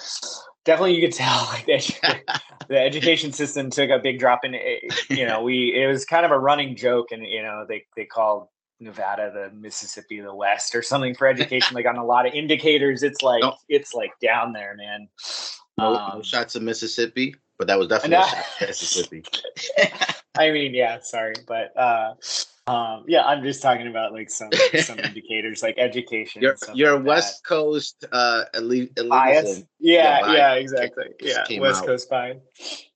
[0.64, 4.44] definitely you could tell like the, the education system took a big drop.
[4.44, 7.66] In it, you know we it was kind of a running joke and you know
[7.68, 8.46] they they called
[8.78, 11.74] Nevada the Mississippi the West or something for education.
[11.74, 13.02] Like on a lot of indicators.
[13.02, 13.56] It's like no.
[13.68, 15.08] it's like down there man.
[15.76, 18.24] No, um, shots of Mississippi but that was definitely
[18.60, 19.24] Mississippi.
[20.38, 22.14] I mean yeah sorry but uh
[22.66, 24.50] um, yeah, I'm just talking about like some
[24.80, 26.42] some indicators like education.
[26.42, 27.48] Your your like West that.
[27.48, 29.62] Coast uh elite, bias.
[29.78, 31.06] Yeah, yeah, yeah, exactly.
[31.20, 31.86] Yeah, West out.
[31.86, 32.38] Coast bias.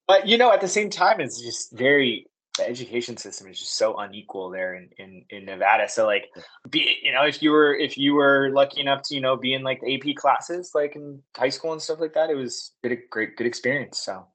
[0.09, 2.27] But you know, at the same time, it's just very
[2.59, 5.89] the education system is just so unequal there in, in, in Nevada.
[5.89, 6.29] So like
[6.69, 9.55] be you know, if you were if you were lucky enough to, you know, be
[9.55, 12.73] in like the AP classes like in high school and stuff like that, it was
[12.85, 13.99] a great good experience.
[13.99, 14.27] So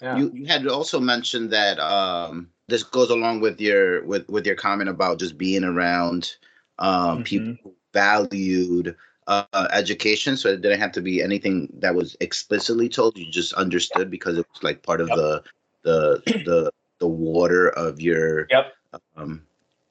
[0.00, 0.16] yeah.
[0.16, 4.56] You you had also mentioned that um this goes along with your with with your
[4.56, 6.36] comment about just being around
[6.78, 7.22] um, mm-hmm.
[7.22, 12.88] people who valued uh, education, so it didn't have to be anything that was explicitly
[12.88, 13.16] told.
[13.16, 15.16] You just understood because it was like part of yep.
[15.16, 15.42] the
[15.82, 18.74] the the the water of your yep.
[19.16, 19.42] um,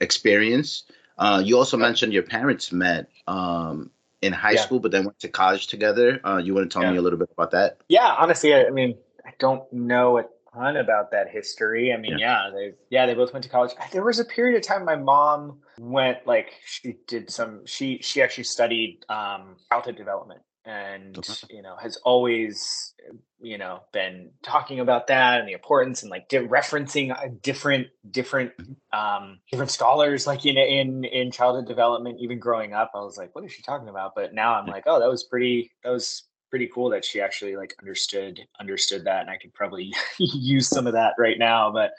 [0.01, 0.83] experience.
[1.17, 1.87] Uh, you also yep.
[1.87, 3.89] mentioned your parents met um,
[4.21, 4.61] in high yeah.
[4.61, 6.19] school, but then went to college together.
[6.25, 6.91] Uh, you want to tell yeah.
[6.91, 7.77] me a little bit about that?
[7.87, 11.93] Yeah, honestly, I, I mean, I don't know a ton about that history.
[11.93, 12.47] I mean, yeah.
[12.47, 13.71] yeah, they yeah, they both went to college.
[13.91, 18.21] There was a period of time my mom went like she did some she she
[18.21, 21.33] actually studied um childhood development and okay.
[21.49, 22.93] you know has always
[23.39, 27.87] you know been talking about that and the importance and like di- referencing uh, different
[28.09, 28.99] different mm-hmm.
[28.99, 33.33] um different scholars like in in in childhood development even growing up i was like
[33.35, 36.23] what is she talking about but now i'm like oh that was pretty that was
[36.55, 40.87] pretty cool that she actually like understood understood that and i could probably use some
[40.87, 41.91] of that right now but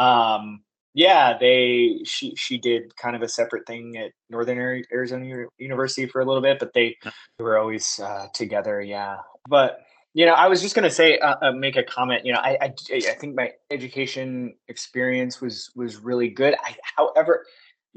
[0.00, 0.62] um
[0.94, 6.20] yeah they she she did kind of a separate thing at northern arizona university for
[6.20, 6.96] a little bit but they
[7.40, 9.16] were always uh, together yeah.
[9.48, 9.80] But
[10.14, 12.38] you know i was just going to say uh, uh, make a comment you know
[12.38, 16.54] I, I i think my education experience was was really good.
[16.64, 17.44] I, however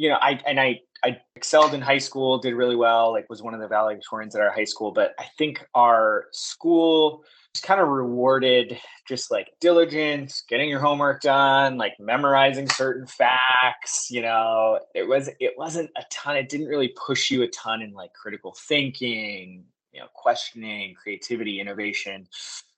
[0.01, 3.41] you know i and i I excelled in high school, did really well, like was
[3.41, 4.91] one of the valedictorians at our high school.
[4.91, 11.21] But I think our school was kind of rewarded just like diligence, getting your homework
[11.21, 14.09] done, like memorizing certain facts.
[14.11, 16.37] You know, it was it wasn't a ton.
[16.37, 21.59] It didn't really push you a ton in like critical thinking, you know, questioning, creativity,
[21.59, 22.27] innovation.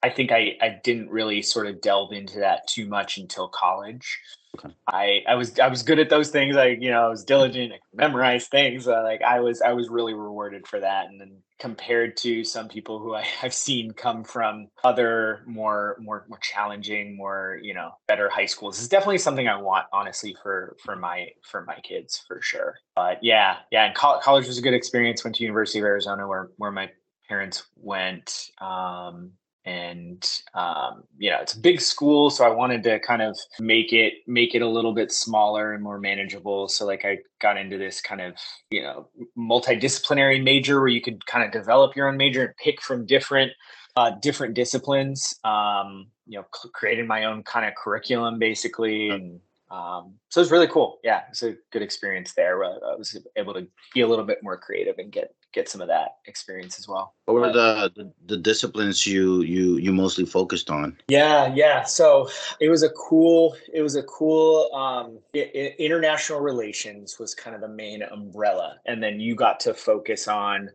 [0.02, 4.18] I think I I didn't really sort of delve into that too much until college.
[4.54, 4.74] Okay.
[4.86, 6.56] I I was I was good at those things.
[6.56, 7.72] I you know I was diligent.
[7.72, 8.86] I memorized things.
[8.86, 11.06] Uh, like I was I was really rewarded for that.
[11.08, 16.24] And then compared to some people who I, have seen come from other more more
[16.28, 20.76] more challenging, more you know better high schools, is definitely something I want honestly for
[20.84, 22.76] for my for my kids for sure.
[22.94, 23.86] But yeah, yeah.
[23.86, 25.24] And co- college was a good experience.
[25.24, 26.90] Went to University of Arizona where where my
[27.28, 28.50] parents went.
[28.60, 29.32] Um,
[29.64, 33.92] and um, you know it's a big school so i wanted to kind of make
[33.92, 36.68] it make it a little bit smaller and more manageable.
[36.68, 38.34] So like i got into this kind of
[38.70, 42.82] you know multidisciplinary major where you could kind of develop your own major and pick
[42.82, 43.52] from different
[43.96, 45.38] uh, different disciplines.
[45.44, 50.44] Um, you know c- created my own kind of curriculum basically and um, so it
[50.44, 50.98] was really cool.
[51.02, 54.56] Yeah it's a good experience there i was able to be a little bit more
[54.56, 57.14] creative and get get some of that experience as well.
[57.26, 60.96] What were the, the, the disciplines you you you mostly focused on?
[61.08, 61.84] Yeah, yeah.
[61.84, 62.28] So
[62.60, 67.62] it was a cool it was a cool um, it, international relations was kind of
[67.62, 70.70] the main umbrella, and then you got to focus on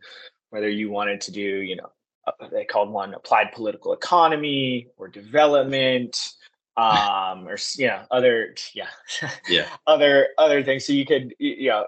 [0.50, 1.89] whether you wanted to do you know
[2.28, 6.34] uh, they called one applied political economy or development
[6.78, 8.88] um or you know other yeah
[9.48, 11.86] yeah other other things so you could you know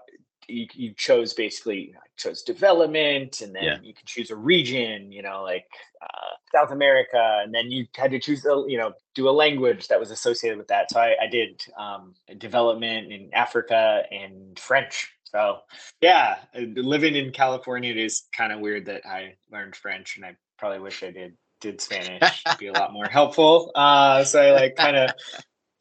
[0.48, 3.78] you, you chose basically you know, chose development and then yeah.
[3.82, 5.66] you can choose a region you know like
[6.02, 9.88] uh, south america and then you had to choose a you know do a language
[9.88, 10.92] that was associated with that.
[10.92, 15.12] So i, I did um, development in africa and french.
[15.24, 15.60] So
[16.02, 20.36] yeah living in california it is kind of weird that i learned french and i
[20.58, 22.42] probably wish i did did spanish.
[22.46, 23.72] It'd be a lot more helpful.
[23.76, 25.12] Uh, so i like kind of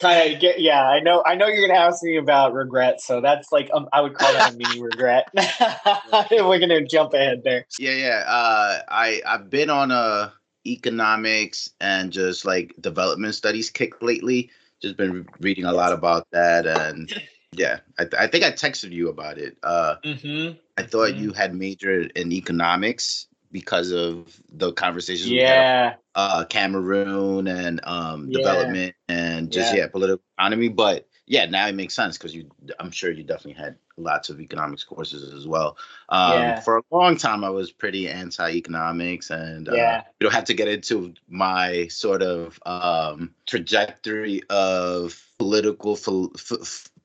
[0.05, 3.53] of get yeah i know i know you're gonna ask me about regret so that's
[3.53, 5.29] like um, i would call that a mini regret.
[6.31, 7.67] We're gonna jump ahead there.
[7.79, 10.33] Yeah yeah uh i i've been on a
[10.67, 14.51] economics and just like development studies kick lately.
[14.83, 17.13] Just been reading a lot about that and
[17.53, 19.57] yeah i, th- I think i texted you about it.
[19.63, 20.59] Uh mm-hmm.
[20.77, 21.25] i thought mm-hmm.
[21.25, 28.39] you had majored in economics because of the conversations yeah uh cameroon and um yeah.
[28.39, 29.83] development and just yeah.
[29.83, 29.89] yeah.
[29.89, 33.77] political economy but yeah now it makes sense because you i'm sure you definitely had
[34.01, 35.77] lots of economics courses as well.
[36.09, 36.61] Um, yeah.
[36.61, 40.03] For a long time, I was pretty anti-economics, and uh, yeah.
[40.19, 45.99] you don't have to get into my sort of um, trajectory of political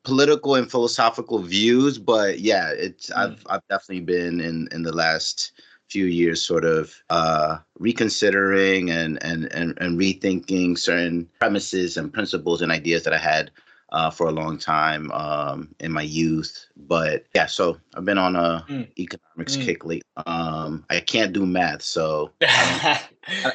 [0.03, 3.17] political and philosophical views, but yeah, it's mm.
[3.17, 5.51] I've I've definitely been in in the last
[5.89, 12.61] few years sort of uh, reconsidering and, and and and rethinking certain premises and principles
[12.61, 13.51] and ideas that I had
[13.95, 16.65] uh, for a long time um, in my youth.
[16.75, 18.87] But yeah, so I've been on a mm.
[18.99, 19.63] economics mm.
[19.63, 20.01] kick lately.
[20.25, 22.99] Um, I can't do math, so I,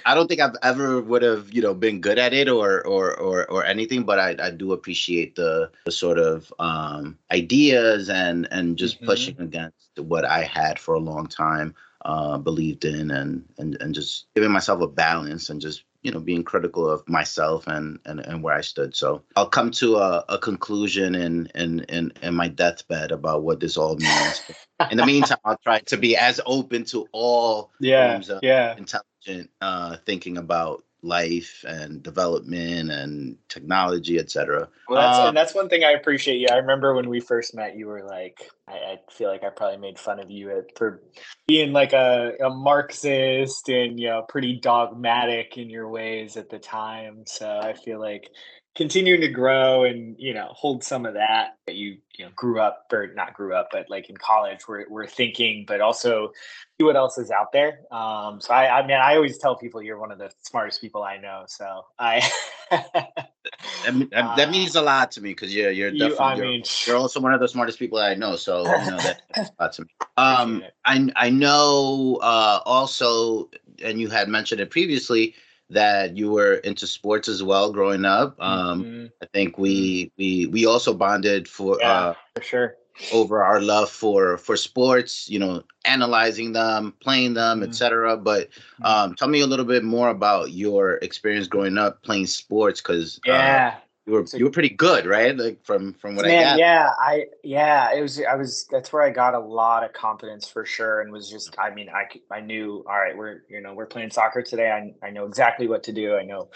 [0.07, 3.15] I, don't think I've ever would have you know been good at it or or
[3.19, 4.05] or, or anything.
[4.05, 9.07] But I, I do appreciate the the sort of um, ideas and and just mm-hmm.
[9.07, 11.75] pushing against what I had for a long time.
[12.03, 16.21] Uh, believed in and and and just giving myself a balance and just you know
[16.21, 18.97] being critical of myself and and, and where I stood.
[18.97, 23.61] So I'll come to a, a conclusion in, in in in my deathbed about what
[23.61, 24.43] this all means.
[24.91, 29.97] in the meantime, I'll try to be as open to all yeah yeah intelligent uh,
[30.07, 34.69] thinking about life and development and technology, etc.
[34.89, 36.49] Well, that's, um, and that's one thing I appreciate you.
[36.51, 39.79] I remember when we first met, you were like, I, I feel like I probably
[39.79, 41.03] made fun of you for
[41.47, 46.59] being like a, a Marxist and you know pretty dogmatic in your ways at the
[46.59, 47.25] time.
[47.27, 48.31] So I feel like
[48.77, 52.61] continuing to grow and you know hold some of that that you you know grew
[52.61, 56.31] up or not grew up but like in college we're, we're thinking but also
[56.79, 59.83] see what else is out there um so i i mean i always tell people
[59.83, 62.23] you're one of the smartest people i know so i
[62.71, 66.63] that, that, means a lot to me because you're you're definitely you, I you're, mean,
[66.87, 68.37] you're also one of the smartest people I know.
[68.37, 69.89] So you know that, that's a lot to me.
[70.17, 73.51] Um, I I know uh, also,
[73.83, 75.35] and you had mentioned it previously
[75.71, 78.37] that you were into sports as well growing up.
[78.41, 79.07] Um, mm-hmm.
[79.23, 80.15] I think we mm-hmm.
[80.19, 82.77] we we also bonded for yeah, uh, for sure
[83.13, 85.29] over our love for for sports.
[85.31, 87.71] You know, analyzing them, playing them, mm-hmm.
[87.71, 88.17] etc.
[88.17, 88.85] But mm-hmm.
[88.85, 93.19] um, tell me a little bit more about your experience growing up playing sports, because
[93.27, 93.75] uh, yeah.
[93.77, 95.37] Uh, you were you were pretty good, right?
[95.37, 96.59] Like from from what man, I got.
[96.59, 100.49] Yeah, I yeah, it was I was that's where I got a lot of confidence
[100.49, 103.73] for sure, and was just I mean I I knew all right we're you know
[103.73, 104.71] we're playing soccer today.
[104.71, 106.17] I I know exactly what to do.
[106.17, 106.51] I know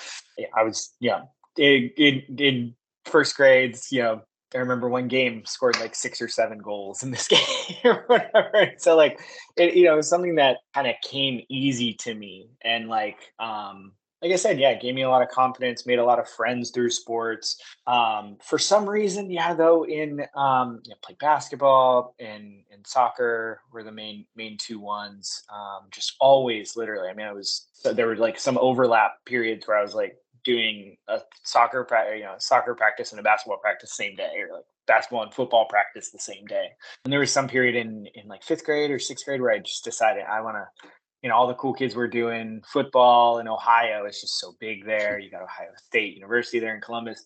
[0.57, 1.23] I was yeah
[1.57, 4.23] in in, in first grades you know
[4.55, 7.41] I remember one game scored like six or seven goals in this game
[7.85, 8.73] or whatever.
[8.79, 9.21] So like
[9.57, 12.51] it, you know, something that kind of came easy to me.
[12.63, 13.93] And like um
[14.25, 16.27] like I said, yeah, it gave me a lot of confidence, made a lot of
[16.27, 17.61] friends through sports.
[17.87, 23.83] Um, for some reason, yeah, though, in um, you know, play basketball and soccer were
[23.83, 25.43] the main main two ones.
[25.53, 27.11] Um, just always, literally.
[27.11, 30.97] I mean, I was there were like some overlap periods where I was like doing
[31.09, 34.65] a soccer practice, you know, soccer practice and a basketball practice same day, or like
[34.87, 36.69] basketball and football practice the same day.
[37.05, 39.59] And there was some period in in like fifth grade or sixth grade where I
[39.59, 40.89] just decided I want to
[41.25, 44.05] you know, all the cool kids were doing football in Ohio.
[44.05, 45.19] It's just so big there.
[45.19, 47.25] You got Ohio State University there in Columbus.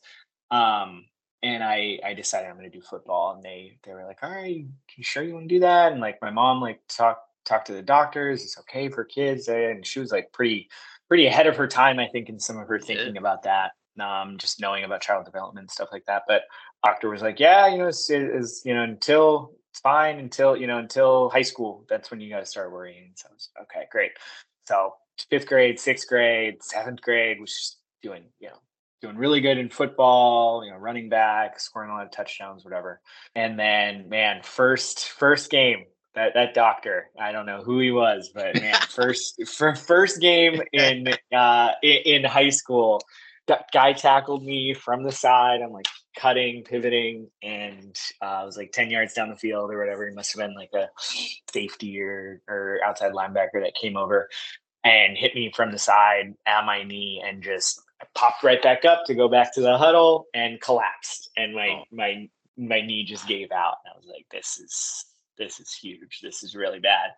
[0.52, 1.06] Um,
[1.42, 3.34] and I, I decided I'm going to do football.
[3.34, 4.64] And they, they were like, all right,
[4.96, 5.90] you sure you want to do that?
[5.90, 8.44] And like my mom, like talked talk to the doctors.
[8.44, 9.48] It's okay for kids.
[9.48, 10.68] And she was like pretty,
[11.08, 13.20] pretty ahead of her time, I think, in some of her thinking yeah.
[13.20, 13.72] about that.
[13.98, 16.22] Um, just knowing about child development and stuff like that.
[16.28, 16.42] But
[16.84, 20.66] doctor was like, yeah, you know, it's, it's you know, until it's fine until you
[20.66, 21.84] know until high school.
[21.88, 23.12] That's when you got to start worrying.
[23.14, 24.12] So was, okay, great.
[24.66, 24.94] So
[25.30, 28.58] fifth grade, sixth grade, seventh grade was doing you know
[29.00, 30.64] doing really good in football.
[30.64, 33.00] You know, running back, scoring a lot of touchdowns, whatever.
[33.34, 35.84] And then man, first first game.
[36.14, 40.60] That, that doctor, I don't know who he was, but man, first for first game
[40.72, 43.00] in uh in, in high school,
[43.46, 45.60] that guy tackled me from the side.
[45.62, 49.78] I'm like cutting, pivoting, and uh, I was like 10 yards down the field or
[49.78, 50.08] whatever.
[50.08, 50.88] He must have been like a
[51.50, 54.28] safety or, or outside linebacker that came over
[54.84, 57.82] and hit me from the side at my knee and just
[58.14, 61.30] popped right back up to go back to the huddle and collapsed.
[61.36, 61.84] And my, oh.
[61.90, 63.76] my, my knee just gave out.
[63.84, 65.04] And I was like, this is,
[65.36, 66.20] this is huge.
[66.22, 67.10] This is really bad.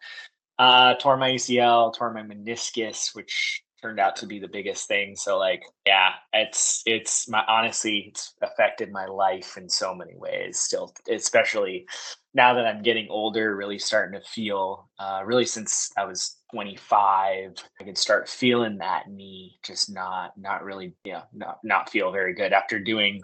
[0.58, 5.16] Uh, tore my ACL, tore my meniscus, which turned out to be the biggest thing.
[5.16, 10.58] So like, yeah, it's it's my honestly, it's affected my life in so many ways.
[10.58, 11.86] Still, especially
[12.34, 14.88] now that I'm getting older, really starting to feel.
[14.98, 20.64] Uh, really, since I was 25, I could start feeling that knee just not not
[20.64, 23.22] really, yeah, not not feel very good after doing,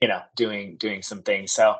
[0.00, 1.52] you know, doing doing some things.
[1.52, 1.76] So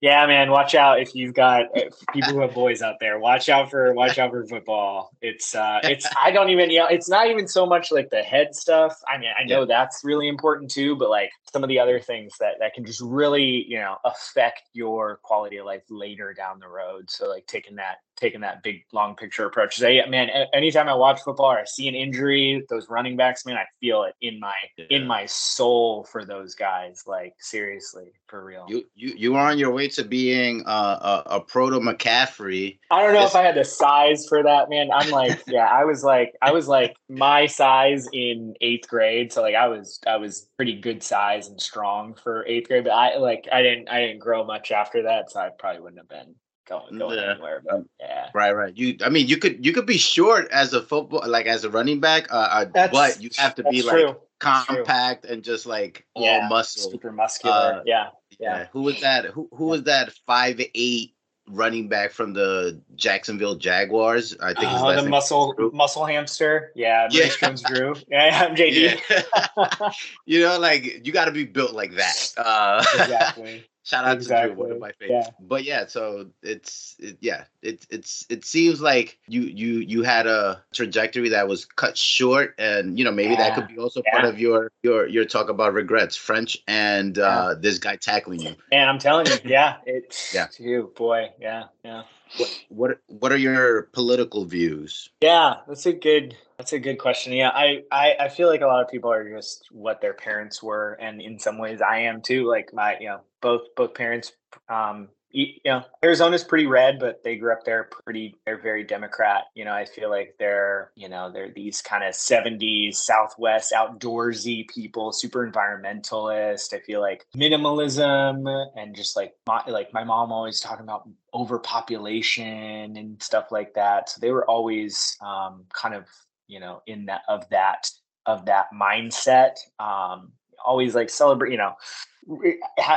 [0.00, 3.18] Yeah, man, watch out if you've got if people who have boys out there.
[3.18, 5.10] Watch out for watch out for football.
[5.20, 8.22] It's uh it's I don't even you know, it's not even so much like the
[8.22, 8.94] head stuff.
[9.08, 9.66] I mean, I know yeah.
[9.66, 13.00] that's really important too, but like some of the other things that that can just
[13.00, 17.10] really, you know, affect your quality of life later down the road.
[17.10, 19.76] So like taking that taking that big long picture approach.
[19.76, 23.56] Say, man, anytime I watch football or I see an injury, those running backs, man,
[23.56, 24.86] I feel it in my yeah.
[24.90, 27.02] in my soul for those guys.
[27.06, 28.66] Like seriously, for real.
[28.68, 32.78] You you you are on your way to being uh, a, a proto McCaffrey.
[32.90, 34.90] I don't know it's- if I had the size for that, man.
[34.92, 39.42] I'm like, yeah, I was like, I was like my size in eighth grade, so
[39.42, 43.16] like I was I was pretty good size and strong for eighth grade, but I
[43.16, 46.34] like I didn't I didn't grow much after that, so I probably wouldn't have been
[46.68, 47.32] going going yeah.
[47.32, 47.62] anywhere.
[47.64, 48.76] But yeah, right, right.
[48.76, 51.70] You, I mean, you could you could be short as a football, like as a
[51.70, 54.16] running back, uh, uh but you have to be like true.
[54.38, 56.48] compact and just like all yeah.
[56.48, 57.54] muscle, super muscular.
[57.54, 58.08] Uh, yeah.
[58.38, 58.66] yeah, yeah.
[58.72, 59.26] Who was that?
[59.26, 60.12] Who who was that?
[60.26, 61.14] Five eight
[61.50, 64.36] running back from the Jacksonville Jaguars.
[64.40, 66.72] I think oh, the muscle muscle hamster.
[66.74, 67.28] Yeah, yeah.
[67.66, 67.94] Drew.
[68.10, 69.00] Yeah, MJD.
[69.08, 69.90] Yeah.
[70.26, 72.32] you know, like you got to be built like that.
[72.36, 73.64] Uh, exactly.
[73.88, 74.50] Shout out exactly.
[74.50, 75.28] to Drew, one of my favorites.
[75.30, 75.46] Yeah.
[75.46, 80.26] But yeah, so it's it, yeah, it's it's it seems like you you you had
[80.26, 83.48] a trajectory that was cut short, and you know maybe yeah.
[83.48, 84.12] that could be also yeah.
[84.12, 88.56] part of your your your talk about regrets, French, and uh, this guy tackling you.
[88.70, 92.02] And I'm telling you, yeah, it's yeah, you boy, yeah, yeah.
[92.36, 95.08] What what what are your political views?
[95.22, 97.32] Yeah, that's a good that's a good question.
[97.32, 100.62] Yeah, I, I I feel like a lot of people are just what their parents
[100.62, 102.46] were, and in some ways I am too.
[102.46, 104.32] Like my you know both both parents
[104.68, 109.44] um you know arizona's pretty red but they grew up there pretty they're very democrat
[109.54, 114.66] you know i feel like they're you know they're these kind of 70s southwest outdoorsy
[114.68, 116.74] people super environmentalist.
[116.74, 122.96] I feel like minimalism and just like my like my mom always talking about overpopulation
[122.96, 124.08] and stuff like that.
[124.08, 126.06] So they were always um kind of
[126.46, 127.90] you know in that of that
[128.26, 129.56] of that mindset.
[129.78, 130.32] Um
[130.64, 131.74] always like celebrate you know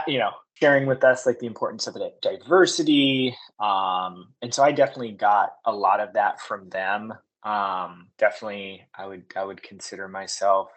[0.07, 5.11] you know sharing with us like the importance of diversity um and so i definitely
[5.11, 7.13] got a lot of that from them.
[7.43, 10.69] Um definitely i would i would consider myself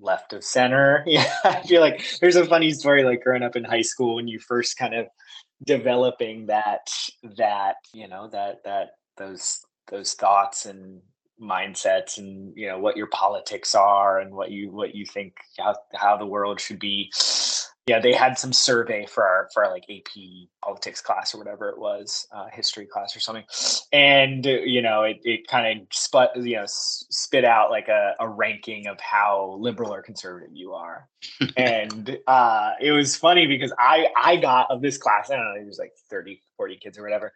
[0.00, 1.04] left of center.
[1.06, 4.28] Yeah i feel like there's a funny story like growing up in high school when
[4.28, 5.06] you first kind of
[5.64, 6.88] developing that
[7.36, 11.00] that you know that that those those thoughts and
[11.40, 15.74] mindsets and you know what your politics are and what you what you think how,
[15.94, 17.10] how the world should be
[17.90, 20.12] yeah, they had some survey for our for our like AP
[20.62, 23.42] politics class or whatever it was, uh, history class or something,
[23.92, 28.14] and uh, you know it, it kind of sput you know spit out like a,
[28.20, 31.08] a ranking of how liberal or conservative you are,
[31.56, 35.60] and uh, it was funny because I I got of this class I don't know
[35.60, 37.32] it was like 30, 40 kids or whatever,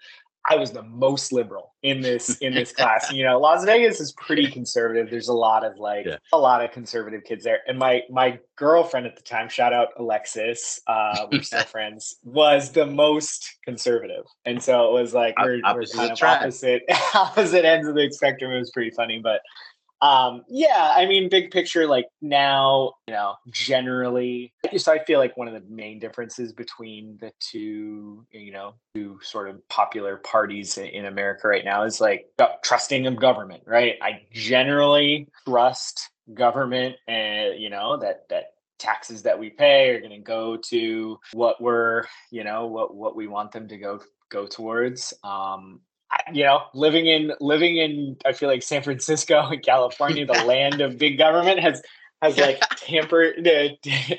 [0.51, 3.11] I was the most liberal in this in this class.
[3.11, 5.11] You know, Las Vegas is pretty conservative.
[5.11, 6.16] There's a lot of like yeah.
[6.32, 7.61] a lot of conservative kids there.
[7.66, 12.72] And my my girlfriend at the time, shout out Alexis, uh, we're still friends, was
[12.72, 14.24] the most conservative.
[14.45, 16.82] And so it was like we're, we're kind of opposite
[17.14, 18.53] opposite ends of the spectrum.
[18.53, 19.40] It was pretty funny, but
[20.05, 25.36] um yeah i mean big picture like now you know generally so i feel like
[25.36, 30.78] one of the main differences between the two you know two sort of popular parties
[30.78, 32.26] in america right now is like
[32.62, 33.96] trusting of government right?
[34.02, 40.11] I generally trust government and you know that that taxes that we pay are going
[40.11, 44.00] to go to what we're you know what what we want them to go
[44.30, 45.14] go towards.
[45.22, 45.80] Um
[46.33, 50.81] you know, living in living in I feel like San Francisco and California, the land
[50.81, 51.83] of big government has
[52.23, 53.69] has like tempered uh,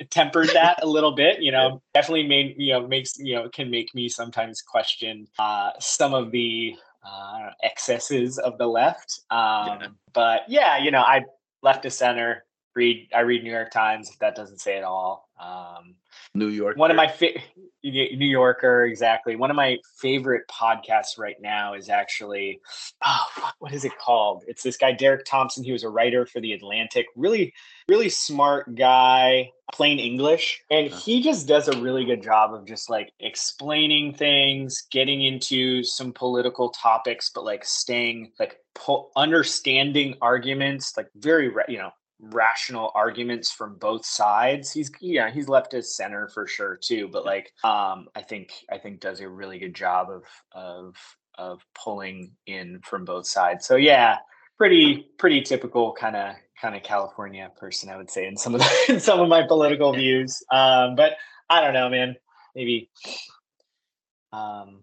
[0.09, 1.41] tempered that a little bit.
[1.41, 5.71] You know, definitely made you know makes you know can make me sometimes question uh,
[5.79, 9.21] some of the uh, excesses of the left.
[9.29, 9.87] Um, yeah.
[10.13, 11.23] But yeah, you know, I
[11.61, 12.45] left to center.
[12.75, 14.09] Read I read New York Times.
[14.09, 15.29] If that doesn't say it all.
[15.39, 15.95] Um,
[16.35, 16.77] New York.
[16.77, 17.39] One of my fa-
[17.83, 19.35] New Yorker, exactly.
[19.35, 22.59] One of my favorite podcasts right now is actually,
[23.03, 24.43] oh, what is it called?
[24.47, 25.63] It's this guy Derek Thompson.
[25.63, 27.05] He was a writer for the Atlantic.
[27.15, 27.53] Really,
[27.87, 32.89] really smart guy, plain English, and he just does a really good job of just
[32.89, 40.97] like explaining things, getting into some political topics, but like staying like po- understanding arguments,
[40.97, 44.71] like very you know rational arguments from both sides.
[44.71, 48.77] He's yeah, he's left his center for sure too, but like um I think I
[48.77, 50.95] think does a really good job of of
[51.37, 53.67] of pulling in from both sides.
[53.67, 54.17] So yeah,
[54.57, 58.61] pretty pretty typical kind of kind of California person I would say in some of
[58.61, 60.41] the in some of my political views.
[60.51, 61.13] Um but
[61.49, 62.15] I don't know, man.
[62.55, 62.89] Maybe
[64.35, 64.81] um,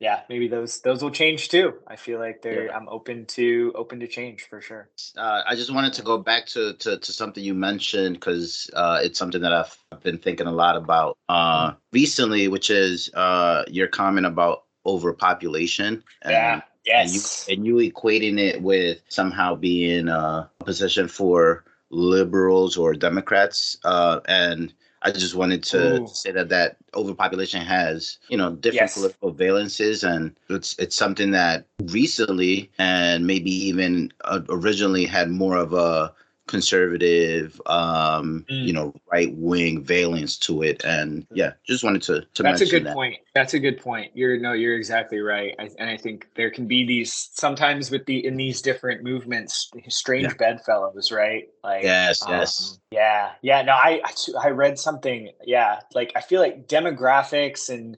[0.00, 1.74] yeah, maybe those those will change too.
[1.86, 2.76] I feel like they're yeah.
[2.76, 4.88] I'm open to open to change for sure.
[5.16, 9.00] Uh, I just wanted to go back to to, to something you mentioned because uh,
[9.02, 13.88] it's something that I've, been thinking a lot about uh, recently, which is uh, your
[13.88, 16.04] comment about overpopulation.
[16.22, 16.60] And, yeah.
[16.86, 17.48] Yes.
[17.48, 23.76] And you, and you equating it with somehow being a position for liberals or Democrats,
[23.84, 24.72] uh, and
[25.02, 26.08] I just wanted to Ooh.
[26.08, 28.94] say that that overpopulation has, you know, different yes.
[28.94, 35.56] political valences, and it's it's something that recently and maybe even uh, originally had more
[35.56, 36.12] of a
[36.48, 38.64] conservative, um, mm.
[38.64, 40.84] you know, right wing valence to it.
[40.84, 42.94] And yeah, just wanted to to That's a good that.
[42.94, 43.18] point.
[43.34, 44.10] That's a good point.
[44.14, 45.54] You're no, you're exactly right.
[45.58, 49.70] I, and I think there can be these sometimes with the in these different movements,
[49.88, 50.34] strange yeah.
[50.38, 51.48] bedfellows, right?
[51.62, 53.62] Like yes, um, yes, yeah, yeah.
[53.62, 54.02] No, I
[54.42, 55.30] I read something.
[55.44, 57.96] Yeah, like I feel like demographics and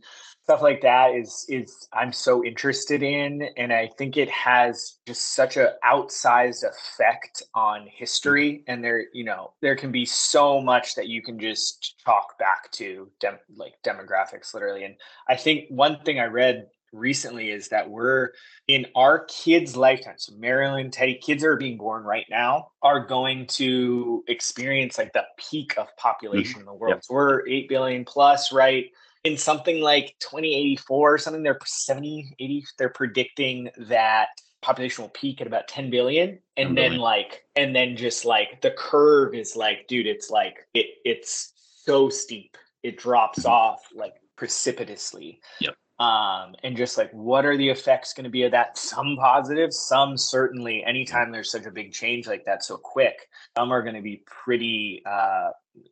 [0.51, 5.37] stuff like that is is I'm so interested in and I think it has just
[5.37, 10.97] such a outsized effect on history and there you know there can be so much
[10.97, 14.97] that you can just talk back to dem- like demographics literally and
[15.29, 18.31] I think one thing I read recently is that we're
[18.67, 20.17] in our kids' lifetime.
[20.17, 25.23] So Marilyn, Teddy, kids are being born right now are going to experience like the
[25.39, 26.61] peak of population mm-hmm.
[26.63, 26.95] in the world.
[26.97, 27.05] Yep.
[27.05, 28.87] So we're eight billion plus, right?
[29.25, 34.29] In something like 2084 or something they're 70 80 they're predicting that
[34.63, 36.39] population will peak at about 10 billion.
[36.57, 40.87] And then like and then just like the curve is like dude it's like it
[41.05, 41.53] it's
[41.85, 42.57] so steep.
[42.83, 43.51] It drops mm-hmm.
[43.51, 45.41] off like precipitously.
[45.61, 48.79] Yep um, and just like what are the effects going to be of that?
[48.79, 50.83] Some positive some certainly.
[50.83, 54.23] Anytime there's such a big change like that so quick some are going to be
[54.27, 55.51] pretty uh,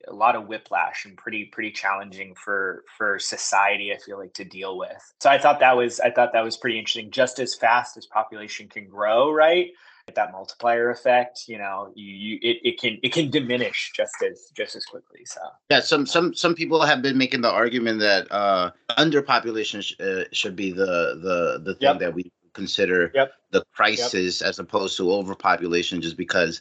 [0.09, 4.45] a lot of whiplash and pretty pretty challenging for for society i feel like to
[4.45, 5.15] deal with.
[5.21, 7.11] So i thought that was i thought that was pretty interesting.
[7.11, 9.69] Just as fast as population can grow right
[10.15, 14.51] that multiplier effect you know you, you it, it can it can diminish just as
[14.57, 15.41] just as quickly so
[15.71, 20.25] yeah some some some people have been making the argument that uh underpopulation sh- uh,
[20.33, 21.99] should be the the the thing yep.
[21.99, 23.33] that we consider yep.
[23.53, 24.49] the crisis yep.
[24.49, 26.61] as opposed to overpopulation just because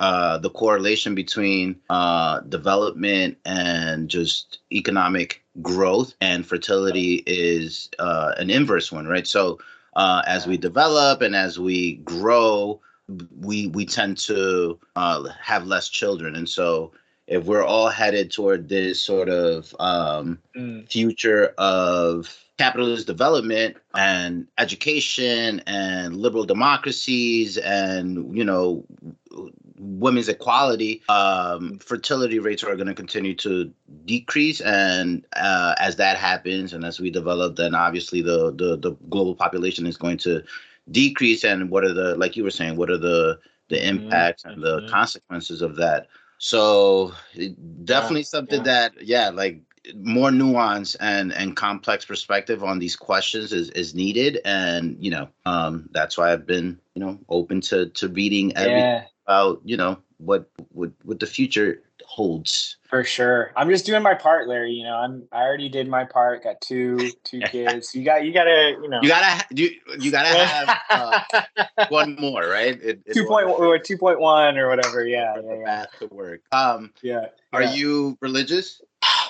[0.00, 8.50] uh, the correlation between uh, development and just economic growth and fertility is uh, an
[8.50, 9.26] inverse one, right?
[9.26, 9.58] So
[9.96, 12.80] uh, as we develop and as we grow,
[13.40, 16.92] we we tend to uh, have less children, and so
[17.26, 20.88] if we're all headed toward this sort of um, mm.
[20.90, 28.84] future of capitalist development and education and liberal democracies and you know
[29.78, 33.72] women's equality, um, fertility rates are going to continue to
[34.04, 38.92] decrease, and uh, as that happens, and as we develop, then obviously the, the the
[39.10, 40.42] global population is going to
[40.90, 41.44] decrease.
[41.44, 42.76] And what are the like you were saying?
[42.76, 44.04] What are the the mm-hmm.
[44.04, 44.54] impacts mm-hmm.
[44.54, 44.90] and the mm-hmm.
[44.90, 46.08] consequences of that?
[46.38, 47.12] So
[47.84, 48.92] definitely yeah, something yeah.
[48.92, 49.60] that yeah, like
[49.94, 55.28] more nuance and and complex perspective on these questions is is needed and you know
[55.44, 59.76] um that's why i've been you know open to to reading every yeah about you
[59.76, 63.52] know what what what the future holds for sure.
[63.56, 66.60] I'm just doing my part larry you know i'm i already did my part got
[66.60, 67.94] two two kids.
[67.94, 69.00] You got you gotta you know.
[69.02, 72.80] You gotta you, you gotta have uh, one more right?
[72.82, 75.06] It, it 2.1 or 2.1 or whatever.
[75.06, 75.86] Yeah yeah, yeah.
[75.98, 76.42] to work.
[76.52, 77.74] Um yeah are yeah.
[77.74, 78.80] you religious?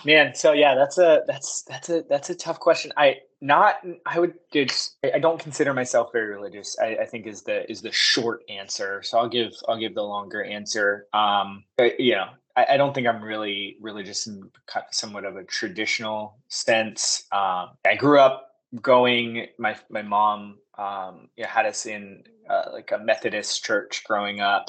[0.05, 2.93] Man so yeah that's a that's that's a that's a tough question.
[2.97, 3.77] I not
[4.07, 7.83] i would just i don't consider myself very religious I, I, think is the is
[7.83, 9.03] the short answer.
[9.03, 11.07] So i'll give i'll give the longer answer.
[11.13, 14.51] Um but, you know I, I, don't think i'm really religious in
[14.91, 18.51] somewhat of a traditional sense um i grew up
[18.83, 24.03] going my my mom um you know, had us in uh, like a methodist church
[24.05, 24.67] growing up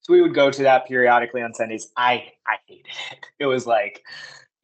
[0.00, 3.66] so we would go to that periodically on sundays i i hated it it was
[3.66, 4.02] like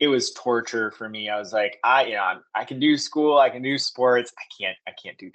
[0.01, 1.29] it was torture for me.
[1.29, 4.33] I was like, I, you know, I'm, i can do school, I can do sports,
[4.39, 5.31] I can't, I can't do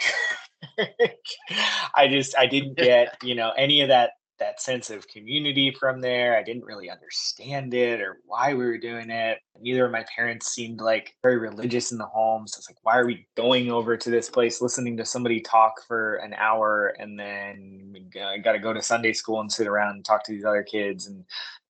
[0.77, 1.11] church.
[1.95, 6.01] I just, I didn't get, you know, any of that that sense of community from
[6.01, 6.37] there.
[6.37, 9.39] I didn't really understand it or why we were doing it.
[9.59, 12.47] Neither of my parents seemed like very religious in the home.
[12.47, 15.85] So it's like, why are we going over to this place, listening to somebody talk
[15.87, 19.95] for an hour, and then I got to go to Sunday school and sit around
[19.95, 21.25] and talk to these other kids and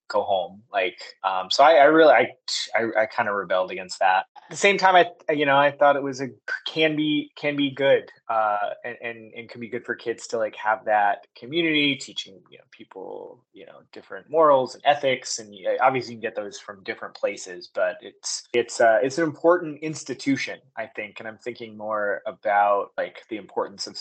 [0.10, 0.64] go home.
[0.72, 2.32] Like, um, so I, I really, I,
[2.76, 4.26] I, I kind of rebelled against that.
[4.36, 6.30] At the same time, I, you know, I thought it was a
[6.68, 10.38] can be can be good, uh, and, and and can be good for kids to
[10.38, 15.54] like have that community, teaching you know people you know different morals and ethics, and
[15.54, 19.24] you, obviously you can get those from different places, but it's it's uh, it's an
[19.24, 23.98] important institution, I think, and I'm thinking more about like the importance of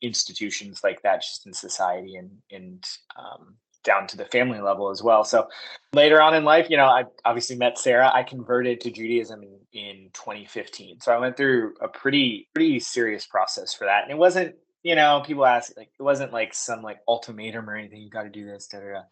[0.00, 2.84] institutions like that just in society and and
[3.16, 5.24] um, down to the family level as well.
[5.24, 5.48] So
[5.92, 8.10] later on in life, you know, I obviously met Sarah.
[8.12, 11.00] I converted to Judaism in, in 2015.
[11.00, 14.02] So I went through a pretty, pretty serious process for that.
[14.02, 17.76] And it wasn't, you know, people ask like it wasn't like some like ultimatum or
[17.76, 19.02] anything, you got to do this, da, da, da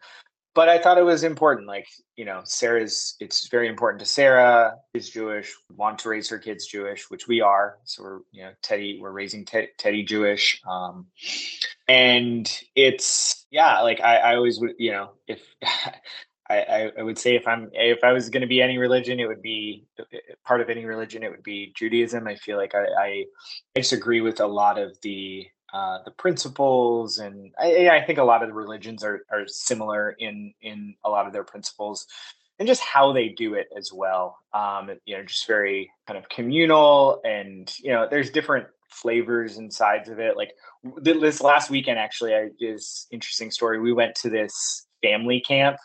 [0.53, 1.67] but I thought it was important.
[1.67, 6.39] Like, you know, Sarah's, it's very important to Sarah, is Jewish, want to raise her
[6.39, 7.77] kids Jewish, which we are.
[7.85, 10.61] So we're, you know, Teddy, we're raising te- Teddy Jewish.
[10.67, 11.07] Um,
[11.87, 15.41] and it's, yeah, like I, I always would, you know, if
[16.49, 19.27] I, I would say if I'm, if I was going to be any religion, it
[19.27, 22.27] would be uh, uh, part of any religion, it would be Judaism.
[22.27, 23.25] I feel like I, I,
[23.75, 28.19] I just agree with a lot of the, uh, the principles, and I, I, think
[28.19, 32.07] a lot of the religions are are similar in in a lot of their principles,
[32.59, 34.37] and just how they do it as well.
[34.53, 39.71] Um, you know, just very kind of communal, and you know, there's different flavors and
[39.71, 40.37] sides of it.
[40.37, 40.53] Like
[40.97, 43.79] this last weekend, actually, I is interesting story.
[43.79, 45.77] We went to this family camp.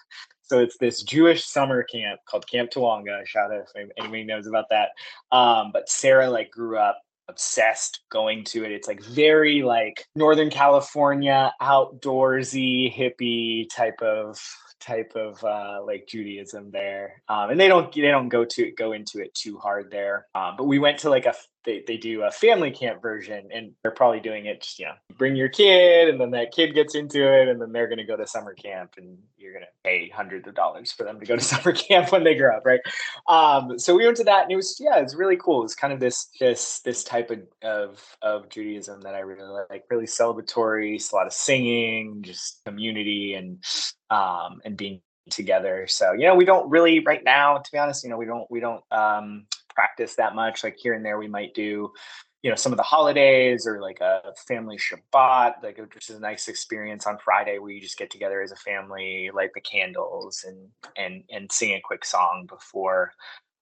[0.43, 3.27] So it's this Jewish summer camp called Camp Tawonga.
[3.27, 4.91] Shout out if anybody knows about that.
[5.33, 8.73] Um, but Sarah like grew up obsessed going to it.
[8.73, 14.39] It's like very like Northern California, outdoorsy, hippie type of
[14.81, 18.93] type of uh, like Judaism there, um, and they don't they don't go to go
[18.93, 20.27] into it too hard there.
[20.35, 21.35] Um, but we went to like a
[21.67, 24.93] they, they do a family camp version and they're probably doing it just you know
[25.19, 28.05] bring your kid and then that kid gets into it and then they're going to
[28.05, 31.27] go to summer camp and you're going to pay hundreds of dollars for them to
[31.27, 32.81] go to summer camp when they grow up right
[33.29, 35.93] um, so we went to that and it was yeah it's really cool it's kind
[35.93, 40.95] of this this this type of, of of judaism that i really like really celebratory
[40.95, 43.63] it's a lot of singing just community and
[44.09, 45.01] um, and being
[45.31, 45.87] together.
[45.89, 48.49] So, you know, we don't really right now, to be honest, you know, we don't
[48.51, 49.47] we don't um
[49.77, 50.65] practice that much.
[50.65, 51.93] Like here and there we might do,
[52.43, 56.21] you know, some of the holidays or like a family Shabbat, like which is a
[56.21, 60.45] nice experience on Friday where you just get together as a family, light the candles
[60.49, 63.13] and and and sing a quick song before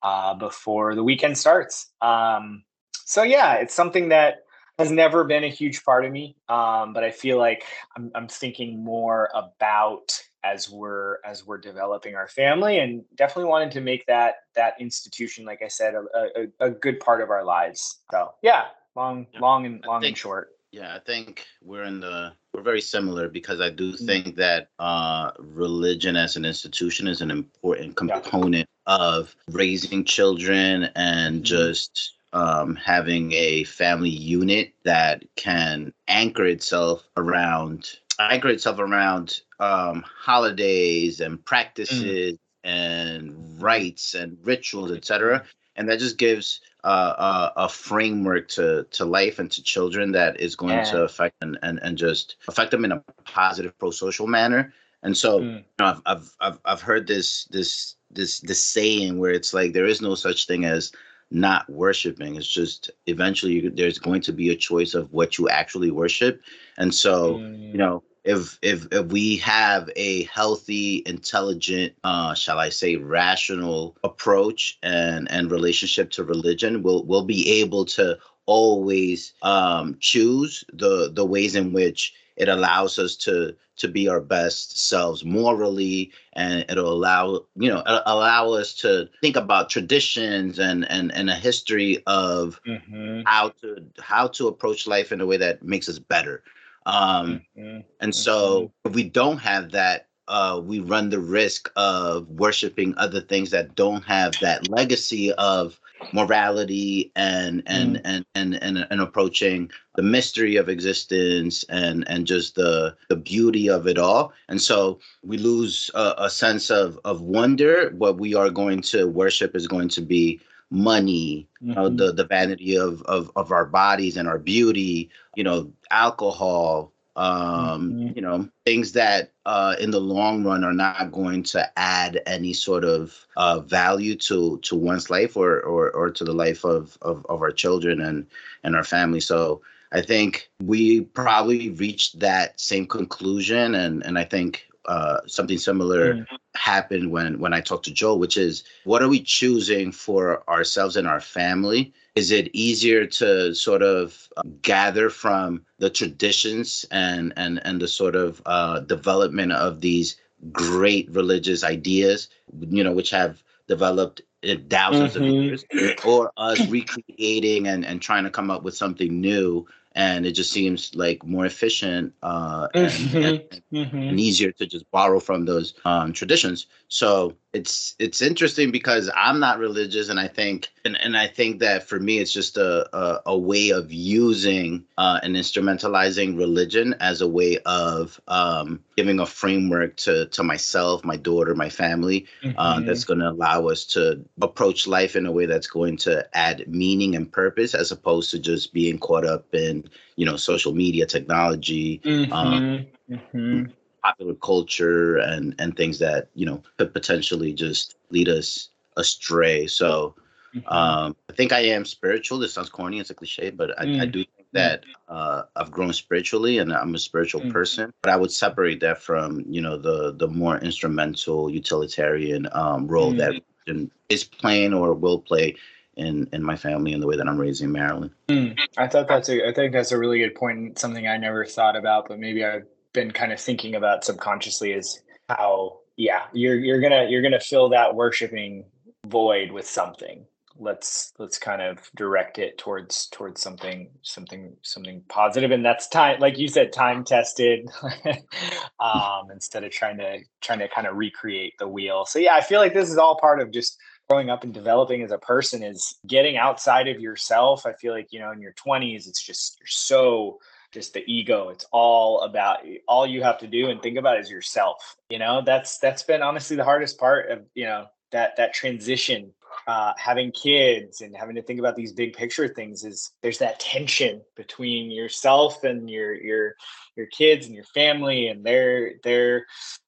[0.02, 1.92] uh before the weekend starts.
[2.00, 2.64] Um
[3.04, 4.44] so yeah, it's something that
[4.78, 6.36] has never been a huge part of me.
[6.48, 7.64] Um, but I feel like
[7.96, 13.70] I'm, I'm thinking more about as we're as we're developing our family and definitely wanted
[13.70, 16.04] to make that that institution like i said a,
[16.36, 19.40] a, a good part of our lives so yeah long yeah.
[19.40, 23.28] long and long think, and short yeah i think we're in the we're very similar
[23.28, 24.06] because i do mm-hmm.
[24.06, 28.96] think that uh religion as an institution is an important component yeah.
[28.96, 31.44] of raising children and mm-hmm.
[31.44, 40.04] just um, having a family unit that can anchor itself around anchor itself around um,
[40.06, 41.44] holidays and mm.
[41.44, 42.38] practices mm.
[42.64, 45.44] and rites and rituals, etc.
[45.76, 50.38] And that just gives uh, a, a, framework to to life and to children that
[50.38, 50.84] is going yeah.
[50.84, 54.72] to affect and, and and just affect them in a positive pro-social manner.
[55.02, 55.58] And so, mm.
[55.58, 59.72] you know, I've, I've I've I've heard this this this this saying where it's like
[59.72, 60.92] there is no such thing as
[61.34, 62.36] not worshiping.
[62.36, 66.40] It's just eventually you, there's going to be a choice of what you actually worship.
[66.78, 67.72] And so, mm.
[67.72, 73.96] you know, if if if we have a healthy, intelligent, uh, shall I say, rational
[74.02, 81.10] approach and and relationship to religion, we'll we'll be able to always um, choose the
[81.12, 86.64] the ways in which it allows us to to be our best selves morally and
[86.68, 92.02] it'll allow you know allow us to think about traditions and and and a history
[92.06, 93.22] of mm-hmm.
[93.26, 96.42] how to how to approach life in a way that makes us better
[96.86, 97.80] um mm-hmm.
[98.00, 98.88] and so mm-hmm.
[98.88, 103.74] if we don't have that uh, we run the risk of worshiping other things that
[103.74, 105.78] don't have that legacy of
[106.12, 108.00] morality and and, mm.
[108.04, 113.68] and and and and approaching the mystery of existence and and just the the beauty
[113.68, 118.34] of it all and so we lose a, a sense of of wonder what we
[118.34, 120.40] are going to worship is going to be
[120.70, 121.68] money mm-hmm.
[121.68, 121.96] you know, mm-hmm.
[121.96, 127.92] the the vanity of, of of our bodies and our beauty you know alcohol um
[127.92, 128.12] mm-hmm.
[128.16, 132.52] you know things that uh in the long run are not going to add any
[132.52, 136.98] sort of uh value to to one's life or or, or to the life of,
[137.02, 138.26] of of our children and
[138.64, 139.60] and our family so
[139.92, 146.14] i think we probably reached that same conclusion and and i think uh, something similar
[146.14, 146.26] mm.
[146.54, 150.96] happened when when I talked to Joel, which is what are we choosing for ourselves
[150.96, 151.92] and our family?
[152.14, 157.88] Is it easier to sort of uh, gather from the traditions and and and the
[157.88, 160.16] sort of uh, development of these
[160.52, 162.28] great religious ideas,
[162.60, 165.24] you know, which have developed in thousands mm-hmm.
[165.24, 165.64] of years,
[166.04, 170.52] or us recreating and, and trying to come up with something new and it just
[170.52, 173.16] seems like more efficient uh, and, mm-hmm.
[173.16, 173.96] and, mm-hmm.
[173.96, 176.66] and, easier to just borrow from those um, traditions.
[176.88, 181.60] So it's it's interesting because I'm not religious, and I think and, and I think
[181.60, 186.96] that for me it's just a a, a way of using uh, and instrumentalizing religion
[186.98, 192.26] as a way of um, giving a framework to to myself, my daughter, my family
[192.42, 192.58] uh, mm-hmm.
[192.58, 196.26] uh, that's going to allow us to approach life in a way that's going to
[196.36, 199.84] add meaning and purpose, as opposed to just being caught up in
[200.16, 202.00] you know social media technology.
[202.32, 203.64] Um, mm-hmm.
[204.04, 209.66] Popular culture and and things that you know could potentially just lead us astray.
[209.66, 210.14] So
[210.54, 210.68] mm-hmm.
[210.68, 212.38] um, I think I am spiritual.
[212.38, 214.00] This sounds corny, it's a cliche, but I, mm.
[214.00, 217.52] I do think that uh, I've grown spiritually and I'm a spiritual mm.
[217.52, 217.92] person.
[218.02, 223.12] But I would separate that from you know the the more instrumental utilitarian um, role
[223.12, 223.18] mm.
[223.18, 225.56] that is playing or will play
[225.96, 228.10] in in my family and the way that I'm raising Marilyn.
[228.28, 230.78] Mm, I thought that's a I think that's a really good point.
[230.78, 232.62] Something I never thought about, but maybe I
[232.94, 237.68] been kind of thinking about subconsciously is how yeah you're you're gonna you're gonna fill
[237.68, 238.64] that worshiping
[239.06, 240.24] void with something.
[240.56, 245.50] Let's let's kind of direct it towards towards something something something positive.
[245.50, 247.68] And that's time like you said time tested
[248.80, 252.06] um instead of trying to trying to kind of recreate the wheel.
[252.06, 253.76] So yeah i feel like this is all part of just
[254.08, 257.66] growing up and developing as a person is getting outside of yourself.
[257.66, 260.38] I feel like you know in your 20s it's just you're so
[260.74, 261.48] just the ego.
[261.48, 265.42] It's all about all you have to do and think about is yourself you know?
[265.44, 269.32] That's that's been honestly the hardest part of you know that that transition
[269.68, 273.60] uh, having kids and having to think about these big picture things is there's that
[273.60, 276.54] tension between yourself and your your
[276.96, 279.46] your kids and your family and their their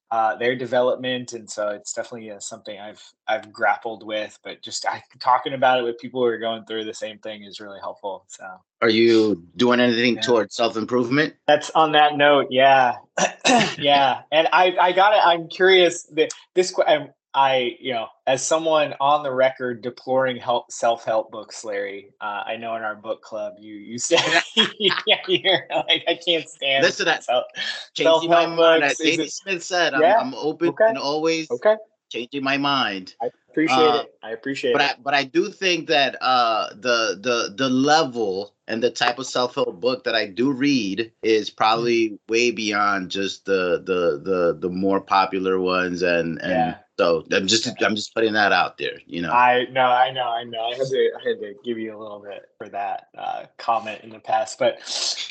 [0.09, 4.37] uh, their development, and so it's definitely uh, something I've I've grappled with.
[4.43, 7.43] But just I, talking about it with people who are going through the same thing
[7.43, 8.25] is really helpful.
[8.27, 8.45] So,
[8.81, 10.21] are you doing anything yeah.
[10.21, 11.35] towards self improvement?
[11.45, 12.95] That's on that note, yeah,
[13.77, 14.21] yeah.
[14.31, 15.19] And I I got it.
[15.25, 16.73] I'm curious that this.
[16.87, 22.41] I'm, I, you know, as someone on the record deploring help self-help books, Larry, uh,
[22.47, 24.19] I know in our book club you you said
[24.79, 27.45] yeah, you're like I can't stand listen to that self,
[27.93, 28.83] changing my mind.
[28.83, 30.17] As Davey Smith said, I'm, yeah?
[30.17, 30.85] I'm open okay.
[30.87, 31.75] and always okay.
[32.09, 33.13] changing my mind.
[33.21, 34.15] I appreciate uh, it.
[34.23, 34.91] I appreciate but it.
[34.97, 39.27] I, but I do think that uh, the the the level and the type of
[39.27, 42.19] self-help book that I do read is probably mm.
[42.29, 46.77] way beyond just the the the the more popular ones and and yeah.
[46.97, 49.31] So I'm just I'm just putting that out there, you know.
[49.31, 50.63] I know, I know, I know.
[50.65, 54.01] I had to I had to give you a little bit for that uh, comment
[54.03, 54.79] in the past, but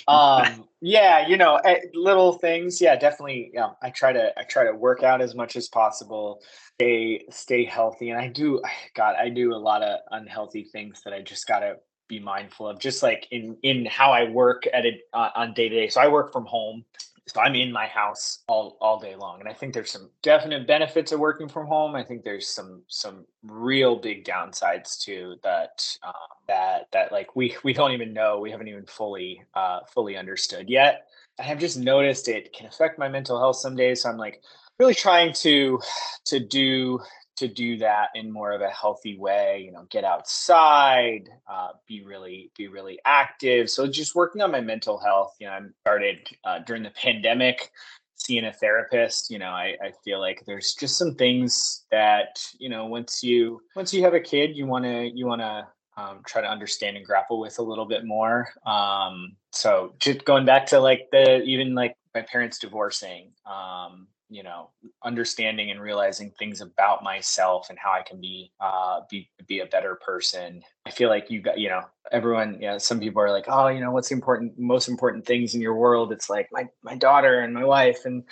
[0.06, 3.50] um yeah, you know, eh, little things, yeah, definitely.
[3.52, 6.40] Yeah, I try to I try to work out as much as possible,
[6.74, 8.62] stay stay healthy, and I do.
[8.94, 11.76] God, I do a lot of unhealthy things that I just gotta
[12.08, 15.68] be mindful of just like in in how i work at it uh, on day
[15.68, 16.84] to day so i work from home
[17.26, 20.66] so i'm in my house all all day long and i think there's some definite
[20.66, 21.94] benefits of working from home.
[21.94, 26.12] I think there's some some real big downsides too that um,
[26.48, 30.68] that that like we we don't even know we haven't even fully uh fully understood
[30.68, 31.06] yet.
[31.38, 34.42] I have just noticed it can affect my mental health some days so i'm like
[34.78, 35.80] really trying to
[36.24, 37.00] to do
[37.36, 42.02] to do that in more of a healthy way you know get outside uh, be
[42.02, 43.70] really be really active.
[43.70, 47.70] So just working on my mental health you know i started uh, during the pandemic
[48.18, 52.68] seeing a therapist you know I, I feel like there's just some things that you
[52.68, 55.66] know once you once you have a kid you want to you want to
[55.96, 58.48] um, try to understand and grapple with a little bit more.
[58.66, 64.42] Um, so just going back to like the even like my parents divorcing um, you
[64.42, 64.70] know
[65.04, 69.66] understanding and realizing things about myself and how i can be uh be be a
[69.66, 70.62] better person.
[70.86, 73.68] I feel like you got you know everyone you know some people are like oh
[73.68, 76.12] you know what's the important most important things in your world?
[76.12, 78.24] It's like my my daughter and my wife and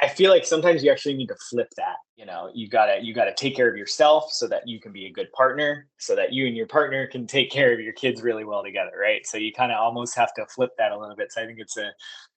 [0.00, 2.50] i feel like sometimes you actually need to flip that you know?
[2.54, 5.30] You gotta you gotta take care of yourself so that you can be a good
[5.32, 8.62] partner so that you and your partner can take care of your kids really well
[8.62, 9.26] together right?
[9.26, 11.32] So you kind of almost have to flip that a little bit.
[11.32, 11.90] So i think it's a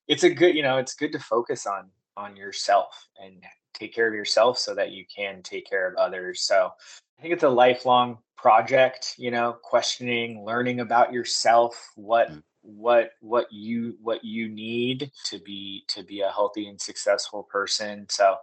[0.07, 3.43] it's a good you know it's good to focus on on yourself and
[3.73, 6.41] take care of yourself so that you can take care of others.
[6.41, 6.71] So
[7.17, 12.43] I think it's a lifelong project, you know, questioning, learning about yourself, what mm.
[12.61, 18.05] what what you what you need to be to be a healthy and successful person
[18.09, 18.35] so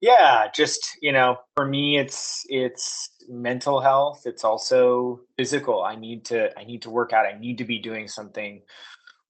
[0.00, 6.24] yeah just you know for me it's it's mental health it's also physical i need
[6.24, 8.62] to i need to work out i need to be doing something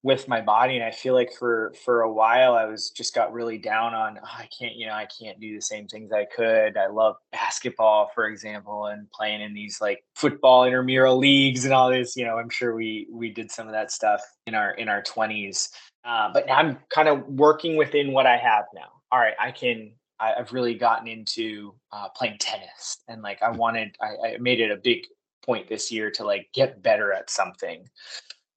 [0.07, 3.33] with my body and i feel like for for a while i was just got
[3.33, 6.23] really down on oh, i can't you know i can't do the same things i
[6.23, 6.77] could.
[6.77, 11.89] I love basketball for example and playing in these like football intramural leagues and all
[11.89, 14.87] this you know i'm sure we we did some of that stuff in our in
[14.87, 15.71] our 20s
[16.05, 18.87] uh, but i'm kind of working within what i have now.
[19.11, 19.91] All right i can
[20.21, 24.59] I, have really gotten into uh, playing tennis, and like I wanted, I, I made
[24.59, 25.05] it a big
[25.47, 27.87] point this year to like get better at something.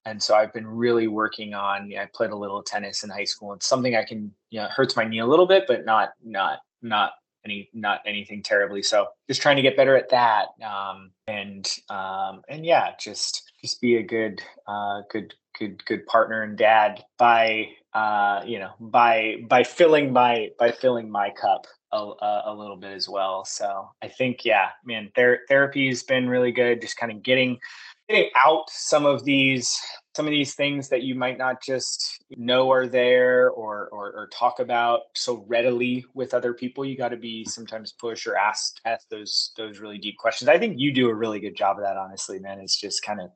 [0.04, 1.92] And so I've been really working on.
[1.96, 3.52] I played a little tennis in high school.
[3.52, 6.60] It's something I can, you know, hurts my knee a little bit, but not, not,
[6.82, 7.12] not
[7.44, 8.82] any, not anything terribly.
[8.82, 10.48] So just trying to get better at that.
[10.64, 16.42] Um, and, um, and yeah, just, just be a good, uh, good, good, good partner
[16.42, 22.12] and dad by uh, you know, by by filling my by filling my cup a,
[22.46, 23.44] a, little bit as well.
[23.44, 26.80] So I think, yeah, man, ther- therapy has been really good.
[26.80, 27.58] Just kind of getting
[28.10, 29.80] getting out some of these
[30.16, 34.28] some of these things that you might not just know are there or, or, or
[34.32, 36.84] talk about so readily with other people.
[36.84, 40.48] You got to be sometimes push or ask ask those those really deep questions.
[40.48, 42.58] I think you do a really good job of that, honestly, man.
[42.58, 43.30] It's just kind of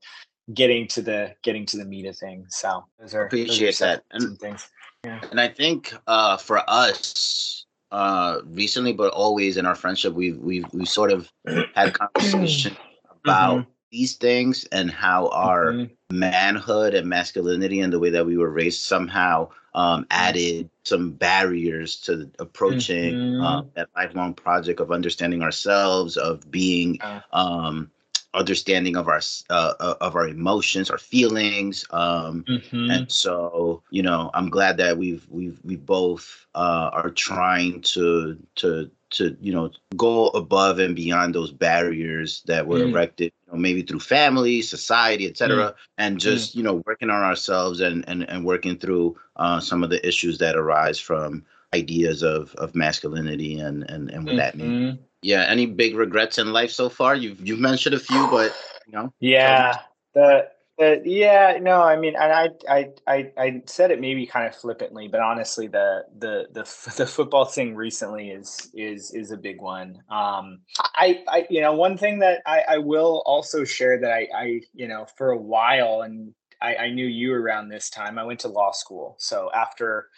[0.52, 2.56] getting to the getting to the meat of things.
[2.56, 4.68] So those are appreciate those are that and things.
[5.04, 5.20] Yeah.
[5.30, 10.66] And I think uh, for us, uh, recently but always in our friendship, we've we've
[10.72, 12.76] we sort of had a conversation
[13.24, 13.70] about mm-hmm.
[13.94, 16.18] These things and how our mm-hmm.
[16.18, 21.96] manhood and masculinity and the way that we were raised somehow um, added some barriers
[21.96, 23.40] to approaching mm-hmm.
[23.40, 26.98] uh, that lifelong project of understanding ourselves, of being
[27.32, 27.88] um,
[28.34, 29.20] understanding of our
[29.50, 32.90] uh, uh, of our emotions, our feelings, um, mm-hmm.
[32.90, 38.36] and so you know, I'm glad that we've we've we both uh, are trying to
[38.56, 42.90] to to you know go above and beyond those barriers that were mm.
[42.90, 45.74] erected you know, maybe through family society etc mm.
[45.98, 46.56] and just mm.
[46.56, 50.38] you know working on ourselves and and, and working through uh, some of the issues
[50.38, 54.36] that arise from ideas of of masculinity and and, and what mm-hmm.
[54.36, 58.26] that means yeah any big regrets in life so far you've you've mentioned a few
[58.28, 58.54] but
[58.86, 59.78] you know yeah
[60.14, 60.48] the,
[60.78, 64.56] the yeah no i mean and I, I i i said it maybe kind of
[64.56, 66.62] flippantly but honestly the the the
[66.96, 70.60] the football thing recently is is is a big one um
[70.96, 74.60] i i you know one thing that i i will also share that i i
[74.72, 78.40] you know for a while and i i knew you around this time i went
[78.40, 80.08] to law school so after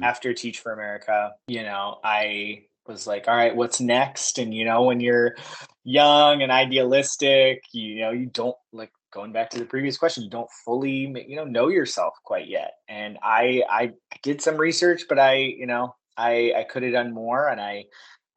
[0.00, 0.06] mm.
[0.06, 4.38] after teach for america you know i was like, all right, what's next?
[4.38, 5.36] And you know, when you're
[5.84, 10.30] young and idealistic, you know, you don't like going back to the previous question, you
[10.30, 12.72] don't fully, you know, know yourself quite yet.
[12.88, 13.92] And I, I
[14.22, 17.84] did some research, but I, you know, I, I could have done more, and I,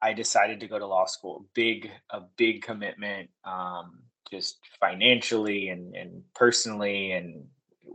[0.00, 1.46] I decided to go to law school.
[1.54, 4.00] Big, a big commitment, um,
[4.30, 7.44] just financially and and personally, and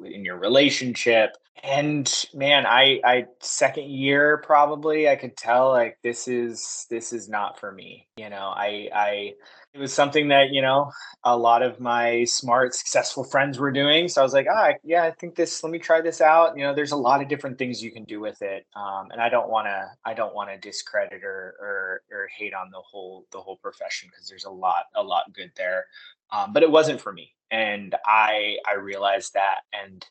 [0.05, 6.27] in your relationship and man i i second year probably i could tell like this
[6.27, 8.53] is this is not for me you know?
[8.55, 9.33] I i
[9.73, 10.91] it was something that you know
[11.23, 14.09] a lot of my smart successful friends were doing.
[14.09, 16.57] So i was like ah yeah i think this let me try this out.
[16.57, 19.21] You know there's a lot of different things you can do with it um, and
[19.21, 22.81] i don't want to i don't want to discredit or, or or hate on the
[22.81, 25.85] whole the whole profession because there's a lot a lot good there
[26.31, 30.05] um, but it wasn't for me and i i realized that and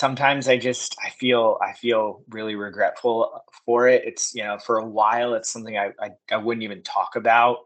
[0.00, 4.02] sometimes i just i feel i feel really regretful for it.
[4.04, 7.58] It's you know for a while it's something i i, I wouldn't even talk about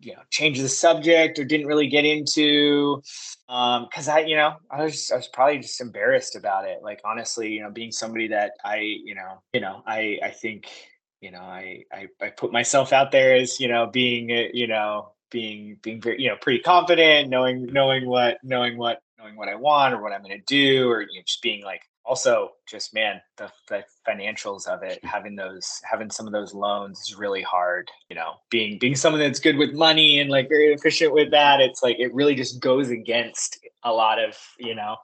[0.00, 3.02] you know change the subject or didn't really get into
[3.48, 6.80] um because i you know i was i was probably just embarrassed about it.
[6.82, 10.68] Like honestly you know being somebody that i you know you know i i think
[11.20, 15.13] you know i i, I put myself out there as you know being you know
[15.34, 19.54] being being very you know pretty confident knowing knowing what knowing what knowing what i
[19.56, 22.94] want or what i'm going to do or you know, just being like also just
[22.94, 27.42] man the, the financials of it having those having some of those loans is really
[27.42, 31.32] hard you know being being someone that's good with money and like very efficient with
[31.32, 34.94] that it's like it really just goes against a lot of you know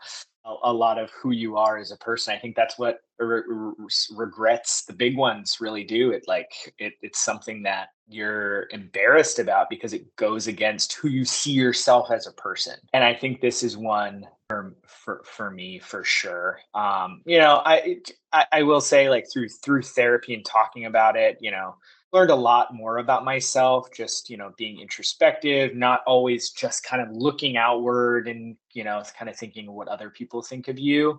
[0.44, 3.42] a, a lot of who you are as a person i think that's what re-
[3.46, 9.38] re- regrets the big ones really do it like it, it's something that you're embarrassed
[9.38, 12.74] about because it goes against who you see yourself as a person.
[12.92, 16.58] And I think this is one for for, for me for sure.
[16.74, 17.98] Um, you know, I,
[18.32, 21.76] I I will say like through through therapy and talking about it, you know,
[22.12, 27.02] learned a lot more about myself just you know being introspective not always just kind
[27.02, 31.18] of looking outward and you know kind of thinking what other people think of you.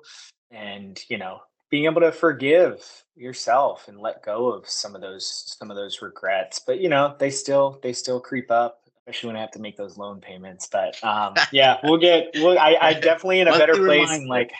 [0.52, 2.86] And you know being able to forgive
[3.16, 6.60] yourself and let go of some of those some of those regrets.
[6.66, 9.78] But you know they still they still creep up especially when i have to make
[9.78, 10.68] those loan payments.
[10.72, 14.52] But um yeah we'll get we'll, I, I definitely in a better place and like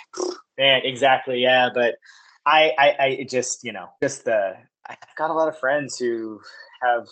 [0.58, 1.70] yeah exactly yeah.
[1.74, 1.96] But
[2.44, 4.56] I, I i just you know just the
[4.88, 6.40] i've got a lot of friends who
[6.82, 7.08] have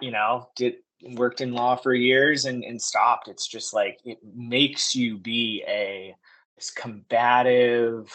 [0.00, 0.74] you know did
[1.12, 3.28] worked in law for years and, and stopped.
[3.28, 6.14] It's just like it makes you be a
[6.56, 8.10] this combative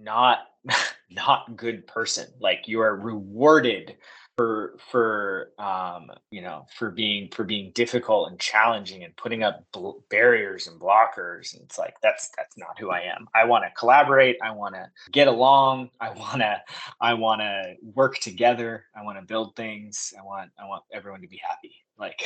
[0.00, 0.38] not
[1.10, 2.28] not good person.
[2.40, 3.96] Like you are rewarded
[4.42, 9.64] for for um you know for being for being difficult and challenging and putting up
[9.72, 13.28] bl- barriers and blockers and it's like that's that's not who i am.
[13.34, 14.36] I want to collaborate.
[14.42, 15.90] I want to get along.
[16.00, 16.60] I want to
[17.00, 18.86] i want to work together.
[18.96, 20.12] I want to build things.
[20.18, 21.76] I want i want everyone to be happy.
[21.96, 22.20] Like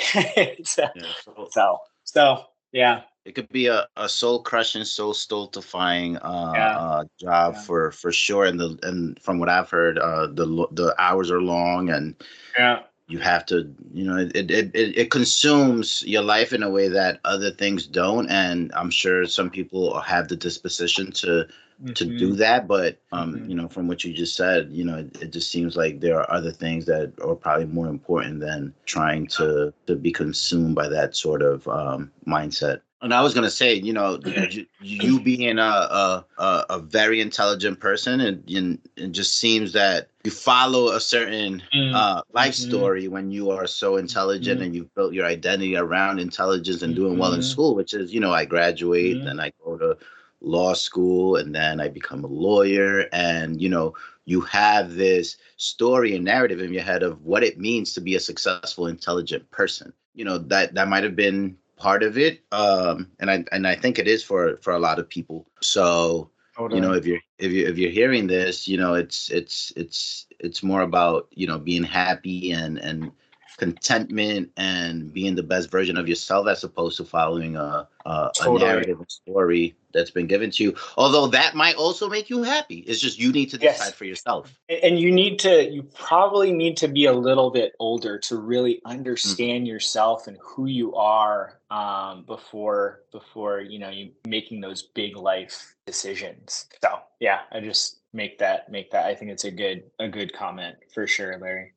[0.64, 2.44] so, yeah, so so so
[2.76, 6.78] yeah it could be a, a soul crushing, soul stultifying uh, yeah.
[6.78, 7.60] uh, job yeah.
[7.62, 8.44] for for sure.
[8.44, 12.14] And the and from what I've heard, uh, the the hours are long, and
[12.56, 16.70] yeah, you have to, you know, it, it it it consumes your life in a
[16.70, 18.30] way that other things don't.
[18.30, 21.48] And I'm sure some people have the disposition to
[21.82, 21.92] mm-hmm.
[21.92, 22.38] to do mm-hmm.
[22.38, 23.50] that, but um, mm-hmm.
[23.50, 26.18] you know, from what you just said, you know, it, it just seems like there
[26.18, 30.88] are other things that are probably more important than trying to to be consumed by
[30.88, 32.80] that sort of um, mindset.
[33.02, 34.18] And I was gonna say, you know,
[34.50, 40.08] you, you being a, a, a very intelligent person, and, and it just seems that
[40.24, 41.94] you follow a certain mm.
[41.94, 42.70] uh, life mm-hmm.
[42.70, 44.66] story when you are so intelligent mm-hmm.
[44.66, 47.20] and you've built your identity around intelligence and doing mm-hmm.
[47.20, 47.48] well in mm-hmm.
[47.48, 47.74] school.
[47.74, 49.98] Which is, you know, I graduate, and I go to
[50.40, 56.14] law school, and then I become a lawyer, and you know, you have this story
[56.14, 59.92] and narrative in your head of what it means to be a successful, intelligent person.
[60.14, 63.74] You know, that that might have been part of it um and i and i
[63.74, 65.46] think it is for for a lot of people.
[65.60, 66.30] So
[66.70, 70.26] you know if you're if you if you're hearing this you know it's it's it's
[70.40, 73.10] it's more about you know being happy and and
[73.56, 78.62] contentment and being the best version of yourself as opposed to following a a, totally.
[78.62, 82.78] a narrative story that's been given to you although that might also make you happy
[82.80, 83.92] it's just you need to decide yes.
[83.92, 88.18] for yourself and you need to you probably need to be a little bit older
[88.18, 88.92] to really mm-hmm.
[88.92, 89.66] understand mm-hmm.
[89.66, 95.74] yourself and who you are um, before before you know you making those big life
[95.86, 100.08] decisions so yeah i just make that make that i think it's a good a
[100.08, 101.72] good comment for sure larry.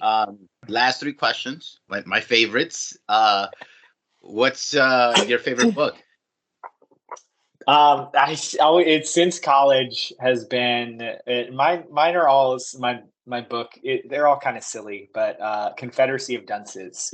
[0.00, 3.46] Um, last three questions my, my favorites uh,
[4.20, 5.96] what's uh, your favorite book
[7.66, 11.84] um, I it's since college has been it, mine.
[11.90, 13.72] Mine are all my my book.
[13.82, 17.10] It, they're all kind of silly, but uh, Confederacy of Dunces.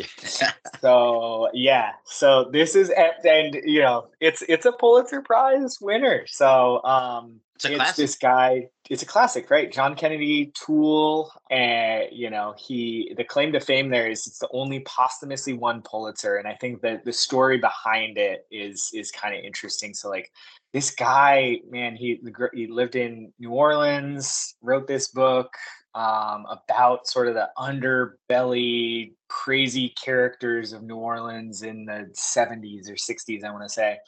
[0.80, 2.90] so yeah, so this is
[3.24, 6.24] and you know it's it's a Pulitzer Prize winner.
[6.26, 8.68] So um, it's, it's this guy.
[8.88, 9.70] It's a classic, right?
[9.70, 13.14] John Kennedy Toole, and you know he.
[13.16, 16.80] The claim to fame there is it's the only posthumously won Pulitzer, and I think
[16.82, 19.94] that the story behind it is is kind of interesting.
[19.94, 20.30] So like
[20.72, 22.20] this guy, man, he
[22.54, 25.52] he lived in New Orleans, wrote this book
[25.94, 32.94] um, about sort of the underbelly crazy characters of New Orleans in the 70s or
[32.94, 33.98] 60s, I want to say.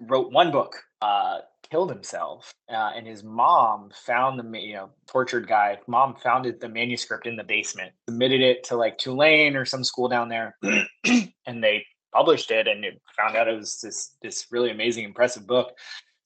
[0.00, 1.38] Wrote one book, uh,
[1.70, 5.78] killed himself, uh, and his mom found the you know tortured guy.
[5.86, 9.84] Mom found it, the manuscript in the basement, submitted it to like Tulane or some
[9.84, 10.56] school down there,
[11.46, 15.46] and they published it, and it found out it was this this really amazing, impressive
[15.46, 15.72] book.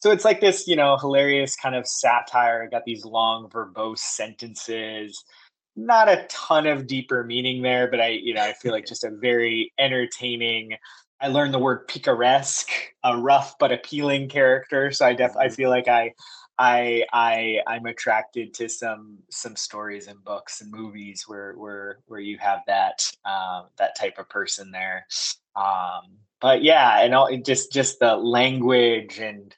[0.00, 2.68] So it's like this, you know, hilarious kind of satire.
[2.70, 5.24] Got these long verbose sentences.
[5.74, 9.04] Not a ton of deeper meaning there, but I, you know, I feel like just
[9.04, 10.76] a very entertaining
[11.20, 12.70] I learned the word picaresque,
[13.02, 14.92] a rough but appealing character.
[14.92, 15.54] So I def I mm-hmm.
[15.54, 16.14] feel like I
[16.58, 22.20] I I I'm attracted to some some stories and books and movies where where where
[22.20, 25.06] you have that um, that type of person there.
[25.56, 29.54] Um, but yeah, and all, just just the language and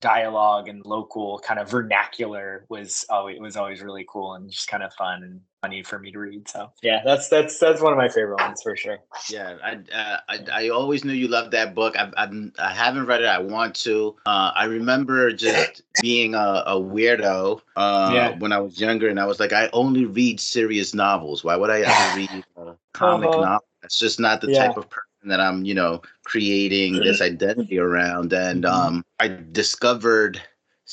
[0.00, 4.82] dialogue and local kind of vernacular was always was always really cool and just kind
[4.82, 6.48] of fun and funny for me to read.
[6.48, 8.98] So yeah, that's that's that's one of my favorite ones for sure.
[9.30, 11.96] Yeah, I uh, I, I always knew you loved that book.
[11.96, 13.26] I've, I've I haven't read it.
[13.26, 14.16] I want to.
[14.26, 18.38] Uh, I remember just being a, a weirdo uh, yeah.
[18.38, 21.44] when I was younger, and I was like, I only read serious novels.
[21.44, 23.40] Why would I ever read a comic uh-huh.
[23.40, 23.66] novel?
[23.80, 24.66] That's just not the yeah.
[24.66, 28.32] type of person that I'm, you know, creating this identity around.
[28.32, 28.74] And mm-hmm.
[28.74, 30.40] um, I discovered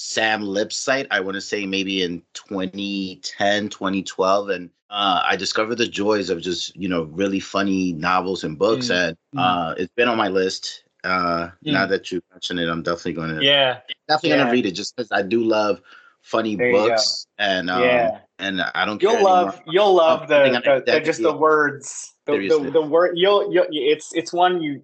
[0.02, 4.50] Sam Lipsyte, I want to say maybe in 2010, 2012.
[4.50, 8.86] And uh, I discovered the joys of just, you know, really funny novels and books.
[8.88, 9.10] Mm.
[9.10, 9.40] And mm.
[9.42, 10.86] uh, it's been on my list.
[11.04, 11.74] Uh, mm.
[11.74, 14.36] Now that you mention it, I'm definitely going to, yeah, definitely yeah.
[14.38, 15.82] going to read it just because I do love
[16.22, 17.28] funny there books.
[17.38, 18.20] And, um, yeah.
[18.40, 19.64] and I don't You'll love, anymore.
[19.68, 24.16] you'll love the, the, the, just the words, the, the, the word, you'll, you'll, it's,
[24.16, 24.82] it's one you,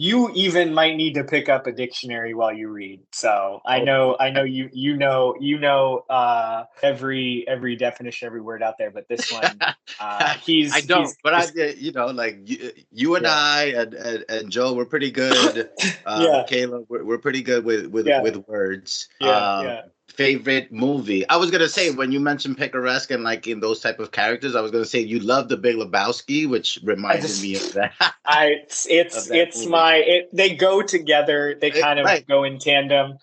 [0.00, 3.00] you even might need to pick up a dictionary while you read.
[3.10, 3.84] So I oh.
[3.84, 8.74] know, I know you, you know, you know, uh, every, every definition, every word out
[8.78, 9.58] there, but this one,
[9.98, 11.46] uh, he's, I don't, he's, but I,
[11.76, 13.32] you know, like you, you and yeah.
[13.34, 15.68] I and, and, and Joe, we're pretty good.
[16.06, 16.44] Uh, yeah.
[16.48, 18.22] Caleb, we're, we're pretty good with, with, yeah.
[18.22, 19.08] with words.
[19.20, 19.28] Yeah.
[19.28, 21.28] Um, yeah favorite movie.
[21.28, 24.56] I was gonna say when you mentioned picaresque and like in those type of characters,
[24.56, 27.92] I was gonna say you love the Big Lebowski, which reminded just, me of that.
[28.24, 31.56] I it's it's, it's my it, they go together.
[31.60, 32.26] They kind of right.
[32.26, 33.18] go in tandem.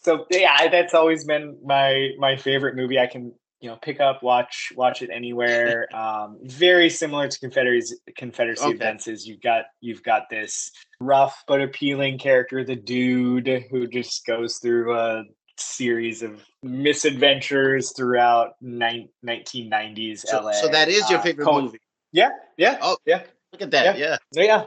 [0.00, 2.98] So yeah, that's always been my my favorite movie.
[2.98, 7.96] I can you know pick up watch watch it anywhere um very similar to confederacy
[8.16, 8.74] confederacy okay.
[8.74, 10.70] events is you've got you've got this
[11.00, 15.24] rough but appealing character the dude who just goes through a
[15.60, 20.52] series of misadventures throughout ni- 1990s so, LA.
[20.52, 21.78] So that is your uh, favorite uh, movie?
[22.12, 22.78] Yeah, yeah.
[22.80, 23.22] Oh, yeah.
[23.52, 23.98] Look at that.
[23.98, 24.16] Yeah.
[24.32, 24.42] Yeah.
[24.42, 24.64] yeah.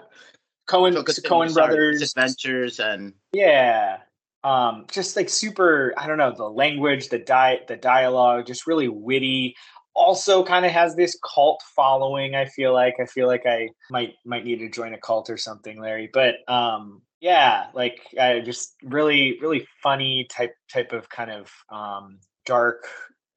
[0.69, 3.97] Coen so Coen brothers adventures and yeah.
[4.43, 8.87] Um just like super I don't know, the language, the diet, the dialogue just really
[8.87, 9.55] witty
[9.93, 14.13] also kind of has this cult following i feel like i feel like i might
[14.25, 18.75] might need to join a cult or something larry but um yeah like i just
[18.83, 22.87] really really funny type type of kind of um dark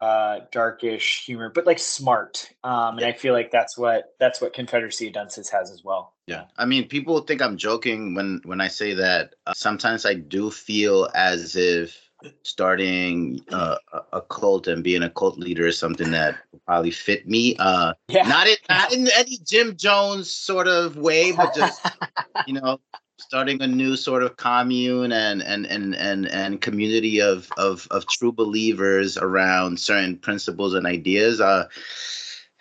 [0.00, 4.52] uh darkish humor but like smart um and i feel like that's what that's what
[4.52, 8.60] confederacy of dunces has as well yeah i mean people think i'm joking when when
[8.60, 12.04] i say that uh, sometimes i do feel as if
[12.42, 13.76] starting uh,
[14.12, 17.56] a cult and being a cult leader is something that probably fit me.
[17.58, 18.26] Uh, yeah.
[18.26, 21.84] Not in not in any Jim Jones sort of way, but just
[22.46, 22.80] you know,
[23.18, 28.06] starting a new sort of commune and and and and and community of of of
[28.06, 31.40] true believers around certain principles and ideas.
[31.40, 31.68] Uh,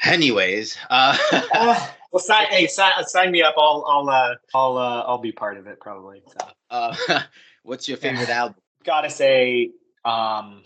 [0.03, 1.17] anyways, uh,
[1.53, 3.55] uh well, sign, hey, sign, sign me up.
[3.57, 6.21] I'll I'll uh, I'll uh, I'll be part of it probably.
[6.27, 6.47] So.
[6.69, 6.95] Uh,
[7.63, 8.55] what's your favorite album?
[8.85, 9.71] Gotta say,
[10.05, 10.61] um,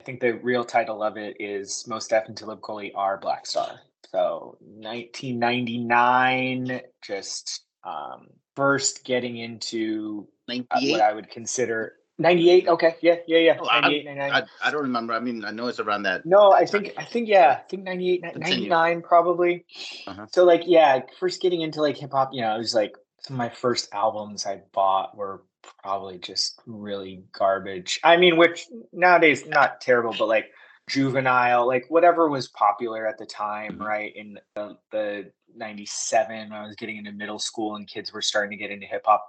[0.00, 3.46] I think the real title of it is Mos Def and Talib Kweli are Black
[3.46, 3.80] Star.
[4.10, 8.26] So 1999, just um,
[8.60, 12.68] first getting into uh, what I would consider 98.
[12.68, 13.56] Okay, yeah, yeah, yeah.
[13.58, 15.14] Oh, 98, I, I, don't remember.
[15.14, 16.26] I mean, I know it's around that.
[16.26, 19.64] No, I think, I think, yeah, I think 98, 99 probably.
[20.06, 20.26] Uh-huh.
[20.30, 23.36] So, like, yeah, first getting into like hip hop, you know, it was like some
[23.36, 25.42] of my first albums I bought were
[25.82, 27.98] probably just really garbage.
[28.04, 30.50] I mean, which nowadays not terrible, but like
[30.90, 33.82] juvenile, like whatever was popular at the time, mm-hmm.
[33.82, 34.16] right?
[34.16, 38.62] In the, the 97, I was getting into middle school and kids were starting to
[38.62, 39.26] get into hip hop.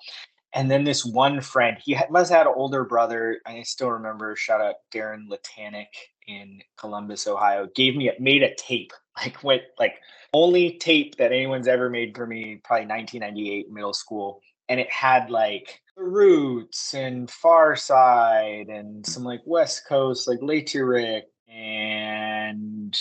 [0.53, 3.39] And then this one friend, he had, must have had an older brother.
[3.45, 5.87] I still remember, shout out Darren Latanic
[6.27, 9.95] in Columbus, Ohio, gave me a, made a tape, like went like
[10.33, 14.41] only tape that anyone's ever made for me, probably 1998 middle school.
[14.67, 21.27] And it had like the Roots and Pharcyde and some like West Coast, like Rick
[21.53, 22.93] and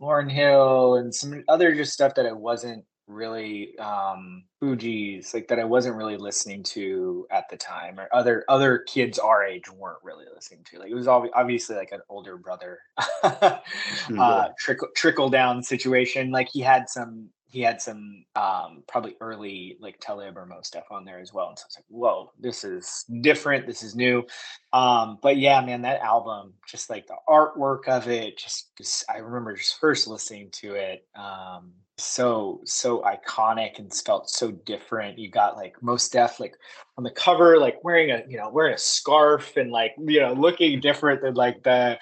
[0.00, 5.58] Lauryn Hill and some other just stuff that I wasn't really um Fugees like that
[5.58, 10.02] I wasn't really listening to at the time or other other kids our age weren't
[10.02, 10.78] really listening to.
[10.78, 12.80] Like it was ob- obviously like an older brother
[13.22, 16.30] uh trickle trickle down situation.
[16.30, 20.84] Like he had some he had some um, probably early like Talib or Mo stuff
[20.90, 21.48] on there as well.
[21.48, 23.66] And so it's like, whoa, this is different.
[23.66, 24.24] This is new.
[24.72, 29.18] Um, but yeah, man, that album, just like the artwork of it, just, just I
[29.18, 31.06] remember just first listening to it.
[31.14, 35.18] Um, so so iconic and felt so different.
[35.18, 36.54] You got like Mos Def like
[36.96, 40.32] on the cover, like wearing a you know wearing a scarf and like you know
[40.32, 41.98] looking different than like the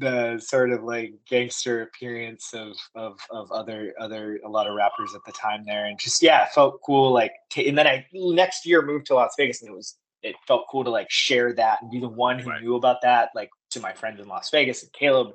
[0.00, 5.14] the sort of like gangster appearance of of of other other a lot of rappers
[5.14, 7.12] at the time there, and just yeah, felt cool.
[7.12, 10.34] Like, t- and then I next year moved to Las Vegas, and it was it
[10.46, 12.62] felt cool to like share that and be the one who right.
[12.62, 15.32] knew about that, like to my friends in Las Vegas and Caleb.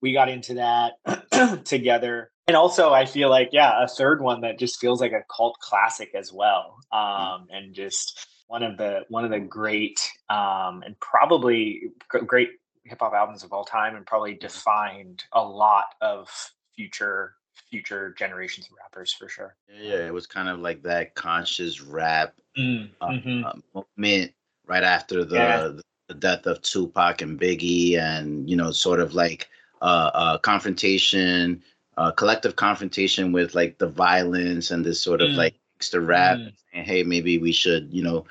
[0.00, 2.30] We got into that together.
[2.48, 5.56] And also, I feel like, yeah, a third one that just feels like a cult
[5.60, 6.76] classic as well.
[6.92, 6.98] Mm.
[6.98, 9.98] Um, and just one of the one of the great
[10.28, 12.50] um, and probably great
[12.84, 14.46] hip hop albums of all time and probably mm-hmm.
[14.46, 16.28] defined a lot of
[16.74, 17.34] future
[17.70, 19.56] future generations of rappers for sure.
[19.68, 23.44] Yeah, it was kind of like that conscious rap mm, uh, mm-hmm.
[23.44, 24.32] uh, moment
[24.66, 25.68] right after the, yeah.
[25.68, 25.82] the,
[26.18, 29.48] death of Tupac and Biggie, and you know, sort of like
[29.80, 31.62] uh, uh confrontation,
[31.96, 35.36] uh, collective confrontation with like the violence and this sort of mm.
[35.36, 36.52] like extra rap, mm.
[36.74, 38.26] and hey, maybe we should, you know,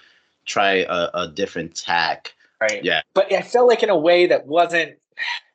[0.45, 2.35] try a, a different tack.
[2.61, 2.83] Right.
[2.83, 3.01] Yeah.
[3.15, 4.99] But I felt like in a way that wasn't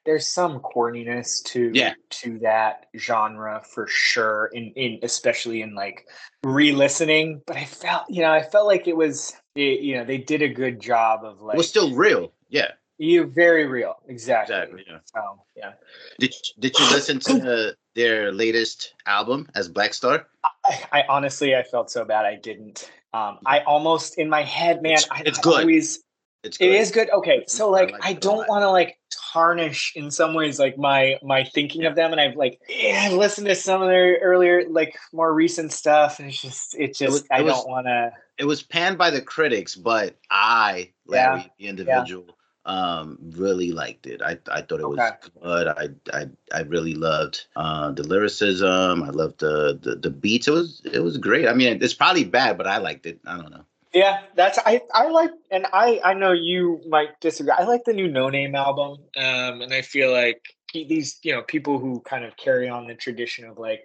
[0.07, 1.95] there's some corniness to yeah.
[2.11, 6.07] to that genre for sure in in especially in like
[6.43, 7.43] re-listening.
[7.47, 10.43] But i felt you know i felt like it was it, you know they did
[10.43, 12.33] a good job of like was still real.
[12.49, 12.73] Yeah.
[12.99, 13.97] you very real.
[14.09, 14.55] Exactly.
[14.55, 14.99] Exactly yeah.
[15.05, 15.73] So, yeah.
[16.19, 20.27] Did did you listen to the, their latest album as black star?
[20.65, 22.91] I, I, honestly i felt so bad i didn't.
[23.12, 25.57] Um i almost in my head man it's, it's I, good.
[25.57, 26.03] I always
[26.47, 26.68] it's good.
[26.68, 27.10] It is good.
[27.10, 28.98] Okay, so like I, like I don't want to like
[29.32, 31.89] tarnish in some ways like my my thinking yeah.
[31.89, 35.32] of them, and I've like yeah, I've listened to some of their earlier like more
[35.32, 38.12] recent stuff, and it's just it just it was, I was, don't want to.
[38.39, 41.47] It was panned by the critics, but I Larry yeah.
[41.59, 42.27] the individual.
[42.64, 44.20] Um, really liked it.
[44.20, 44.98] I, I thought it was
[45.40, 45.68] good.
[45.68, 49.05] I, I I really loved uh, the lyricism.
[49.05, 50.48] I loved the, the the beats.
[50.48, 51.47] It was it was great.
[51.47, 53.20] I mean, it's probably bad, but I liked it.
[53.24, 53.64] I don't know.
[53.97, 57.55] Yeah, that's I I like and I I know you might disagree.
[57.56, 58.98] I like the new Noname album.
[59.16, 60.43] Um and I feel like
[60.74, 63.81] these, you know, people who kind of carry on the tradition of like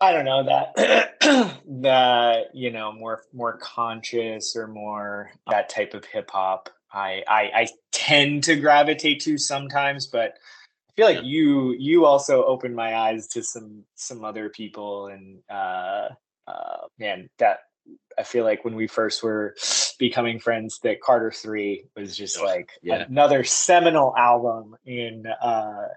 [0.00, 1.18] I don't know that
[1.82, 6.68] that you know more more conscious or more that type of hip hop.
[6.92, 10.34] I, I I tend to gravitate to sometimes, but
[10.90, 11.22] I feel like yeah.
[11.24, 16.10] you you also opened my eyes to some some other people and uh
[16.46, 17.58] uh man that
[18.18, 19.54] I feel like when we first were
[19.98, 23.04] becoming friends, that Carter Three was just like yeah.
[23.08, 25.88] another seminal album in uh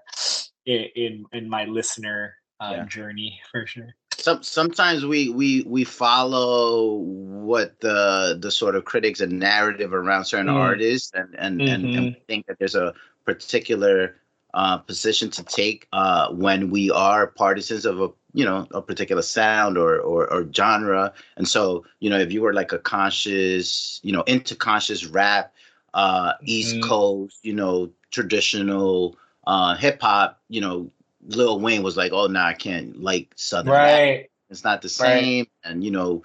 [0.66, 2.84] in in, my listener uh, yeah.
[2.84, 3.94] journey for sure.
[4.16, 10.26] Some sometimes we we we follow what the the sort of critics and narrative around
[10.26, 10.54] certain mm.
[10.54, 11.74] artists and and, mm-hmm.
[11.74, 12.24] and and mm-hmm.
[12.26, 12.92] think that there's a
[13.24, 14.16] particular
[14.52, 19.22] uh, position to take uh, when we are partisans of a you know a particular
[19.22, 24.00] sound or, or or genre and so you know if you were like a conscious
[24.02, 25.52] you know into conscious rap
[25.94, 26.88] uh east mm-hmm.
[26.88, 29.16] coast you know traditional
[29.46, 30.90] uh hip hop you know
[31.26, 34.26] lil wayne was like oh no nah, i can't like southern right rap.
[34.50, 35.48] it's not the same right.
[35.64, 36.22] and you know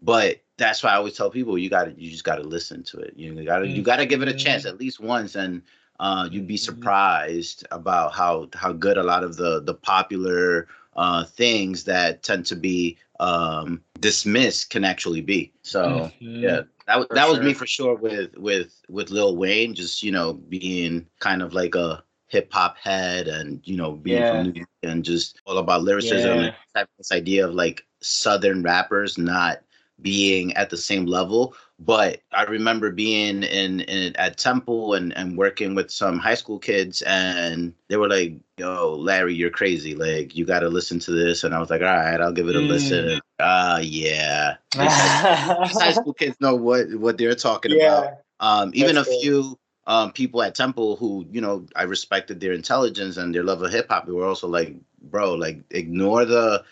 [0.00, 3.14] but that's why i always tell people you gotta you just gotta listen to it
[3.16, 3.74] you gotta mm-hmm.
[3.74, 4.74] you gotta give it a chance mm-hmm.
[4.74, 5.62] at least once and
[6.00, 6.60] uh, you'd be mm-hmm.
[6.60, 10.68] surprised about how how good a lot of the the popular
[10.98, 15.52] uh, things that tend to be um, dismissed can actually be.
[15.62, 16.42] So mm-hmm.
[16.44, 17.30] yeah, that that sure.
[17.30, 21.54] was me for sure with with with Lil Wayne, just you know being kind of
[21.54, 24.32] like a hip hop head and you know being yeah.
[24.32, 26.52] from New York and just all about lyricism yeah.
[26.74, 29.60] and this idea of like southern rappers not
[30.02, 35.38] being at the same level but I remember being in, in at Temple and, and
[35.38, 39.94] working with some high school kids, and they were like, "Yo, Larry, you're crazy!
[39.94, 42.48] Like, you got to listen to this." And I was like, "All right, I'll give
[42.48, 42.68] it a mm.
[42.68, 44.56] listen." Ah, uh, yeah.
[44.74, 47.98] high school kids know what what they're talking yeah.
[47.98, 48.12] about.
[48.40, 49.20] Um, even That's a cool.
[49.20, 53.62] few um, people at Temple who, you know, I respected their intelligence and their love
[53.62, 54.06] of hip hop.
[54.06, 56.64] They were also like, "Bro, like, ignore the."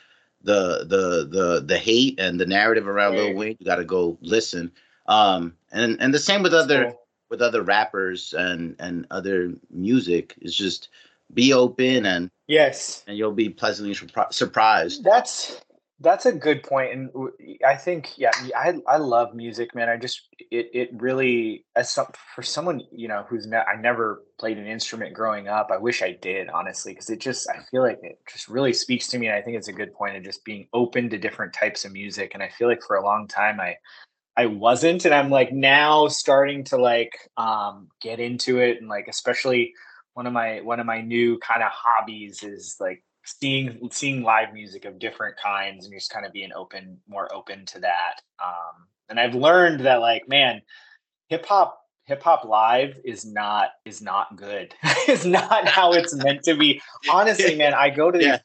[0.42, 3.30] The, the the the hate and the narrative around right.
[3.30, 4.70] Lil Wayne, you got to go listen
[5.08, 7.00] um, and and the same with other cool.
[7.30, 10.34] with other rappers and and other music.
[10.40, 10.88] It's just
[11.32, 13.94] be open and yes, and you'll be pleasantly
[14.30, 15.04] surprised.
[15.04, 15.60] That's
[16.00, 17.10] that's a good point, and
[17.66, 19.88] I think yeah, I I love music, man.
[19.88, 24.22] I just it it really as some for someone you know who's ne- I never
[24.38, 25.70] played an instrument growing up.
[25.72, 29.08] I wish I did honestly, because it just I feel like it just really speaks
[29.08, 31.54] to me, and I think it's a good point of just being open to different
[31.54, 32.32] types of music.
[32.34, 33.76] And I feel like for a long time I
[34.36, 39.08] I wasn't, and I'm like now starting to like um, get into it, and like
[39.08, 39.72] especially
[40.14, 44.52] one of my one of my new kind of hobbies is like seeing seeing live
[44.52, 48.20] music of different kinds, and just kind of being open, more open to that.
[48.42, 50.60] Um, and I've learned that like man,
[51.28, 54.74] hip hop hip hop live is not is not good.
[55.08, 56.80] it's not how it's meant to be.
[57.10, 58.38] Honestly, man, I go to these.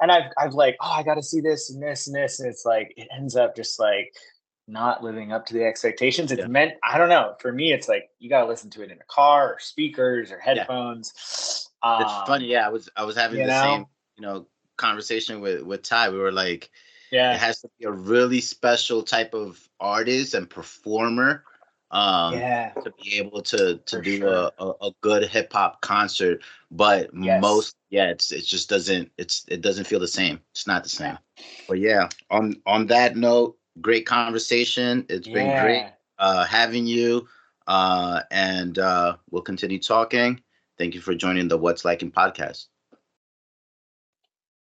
[0.00, 2.48] And I've I've like, oh, I got to see this and this and this, and
[2.48, 4.12] it's like it ends up just like
[4.72, 6.32] not living up to the expectations.
[6.32, 6.46] It's yeah.
[6.46, 7.34] meant, I don't know.
[7.38, 10.38] For me, it's like you gotta listen to it in a car or speakers or
[10.38, 11.68] headphones.
[11.84, 11.90] Yeah.
[11.90, 12.66] Um, it's funny, yeah.
[12.66, 13.62] I was I was having the know?
[13.62, 13.86] same,
[14.16, 14.46] you know,
[14.76, 16.08] conversation with with Ty.
[16.08, 16.70] We were like,
[17.10, 21.44] yeah, it has to be a really special type of artist and performer.
[21.90, 22.70] Um, yeah.
[22.84, 24.50] to be able to to For do sure.
[24.58, 26.40] a, a, good hip hop concert,
[26.70, 27.42] but yes.
[27.42, 30.40] most yeah, it's it just doesn't it's it doesn't feel the same.
[30.52, 31.18] It's not the same.
[31.68, 35.04] But yeah, on on that note, great conversation.
[35.08, 35.86] It's been great
[36.18, 37.28] uh, having you.
[37.66, 40.40] uh, and uh, we'll continue talking.
[40.78, 42.66] Thank you for joining the What's Lacking podcast.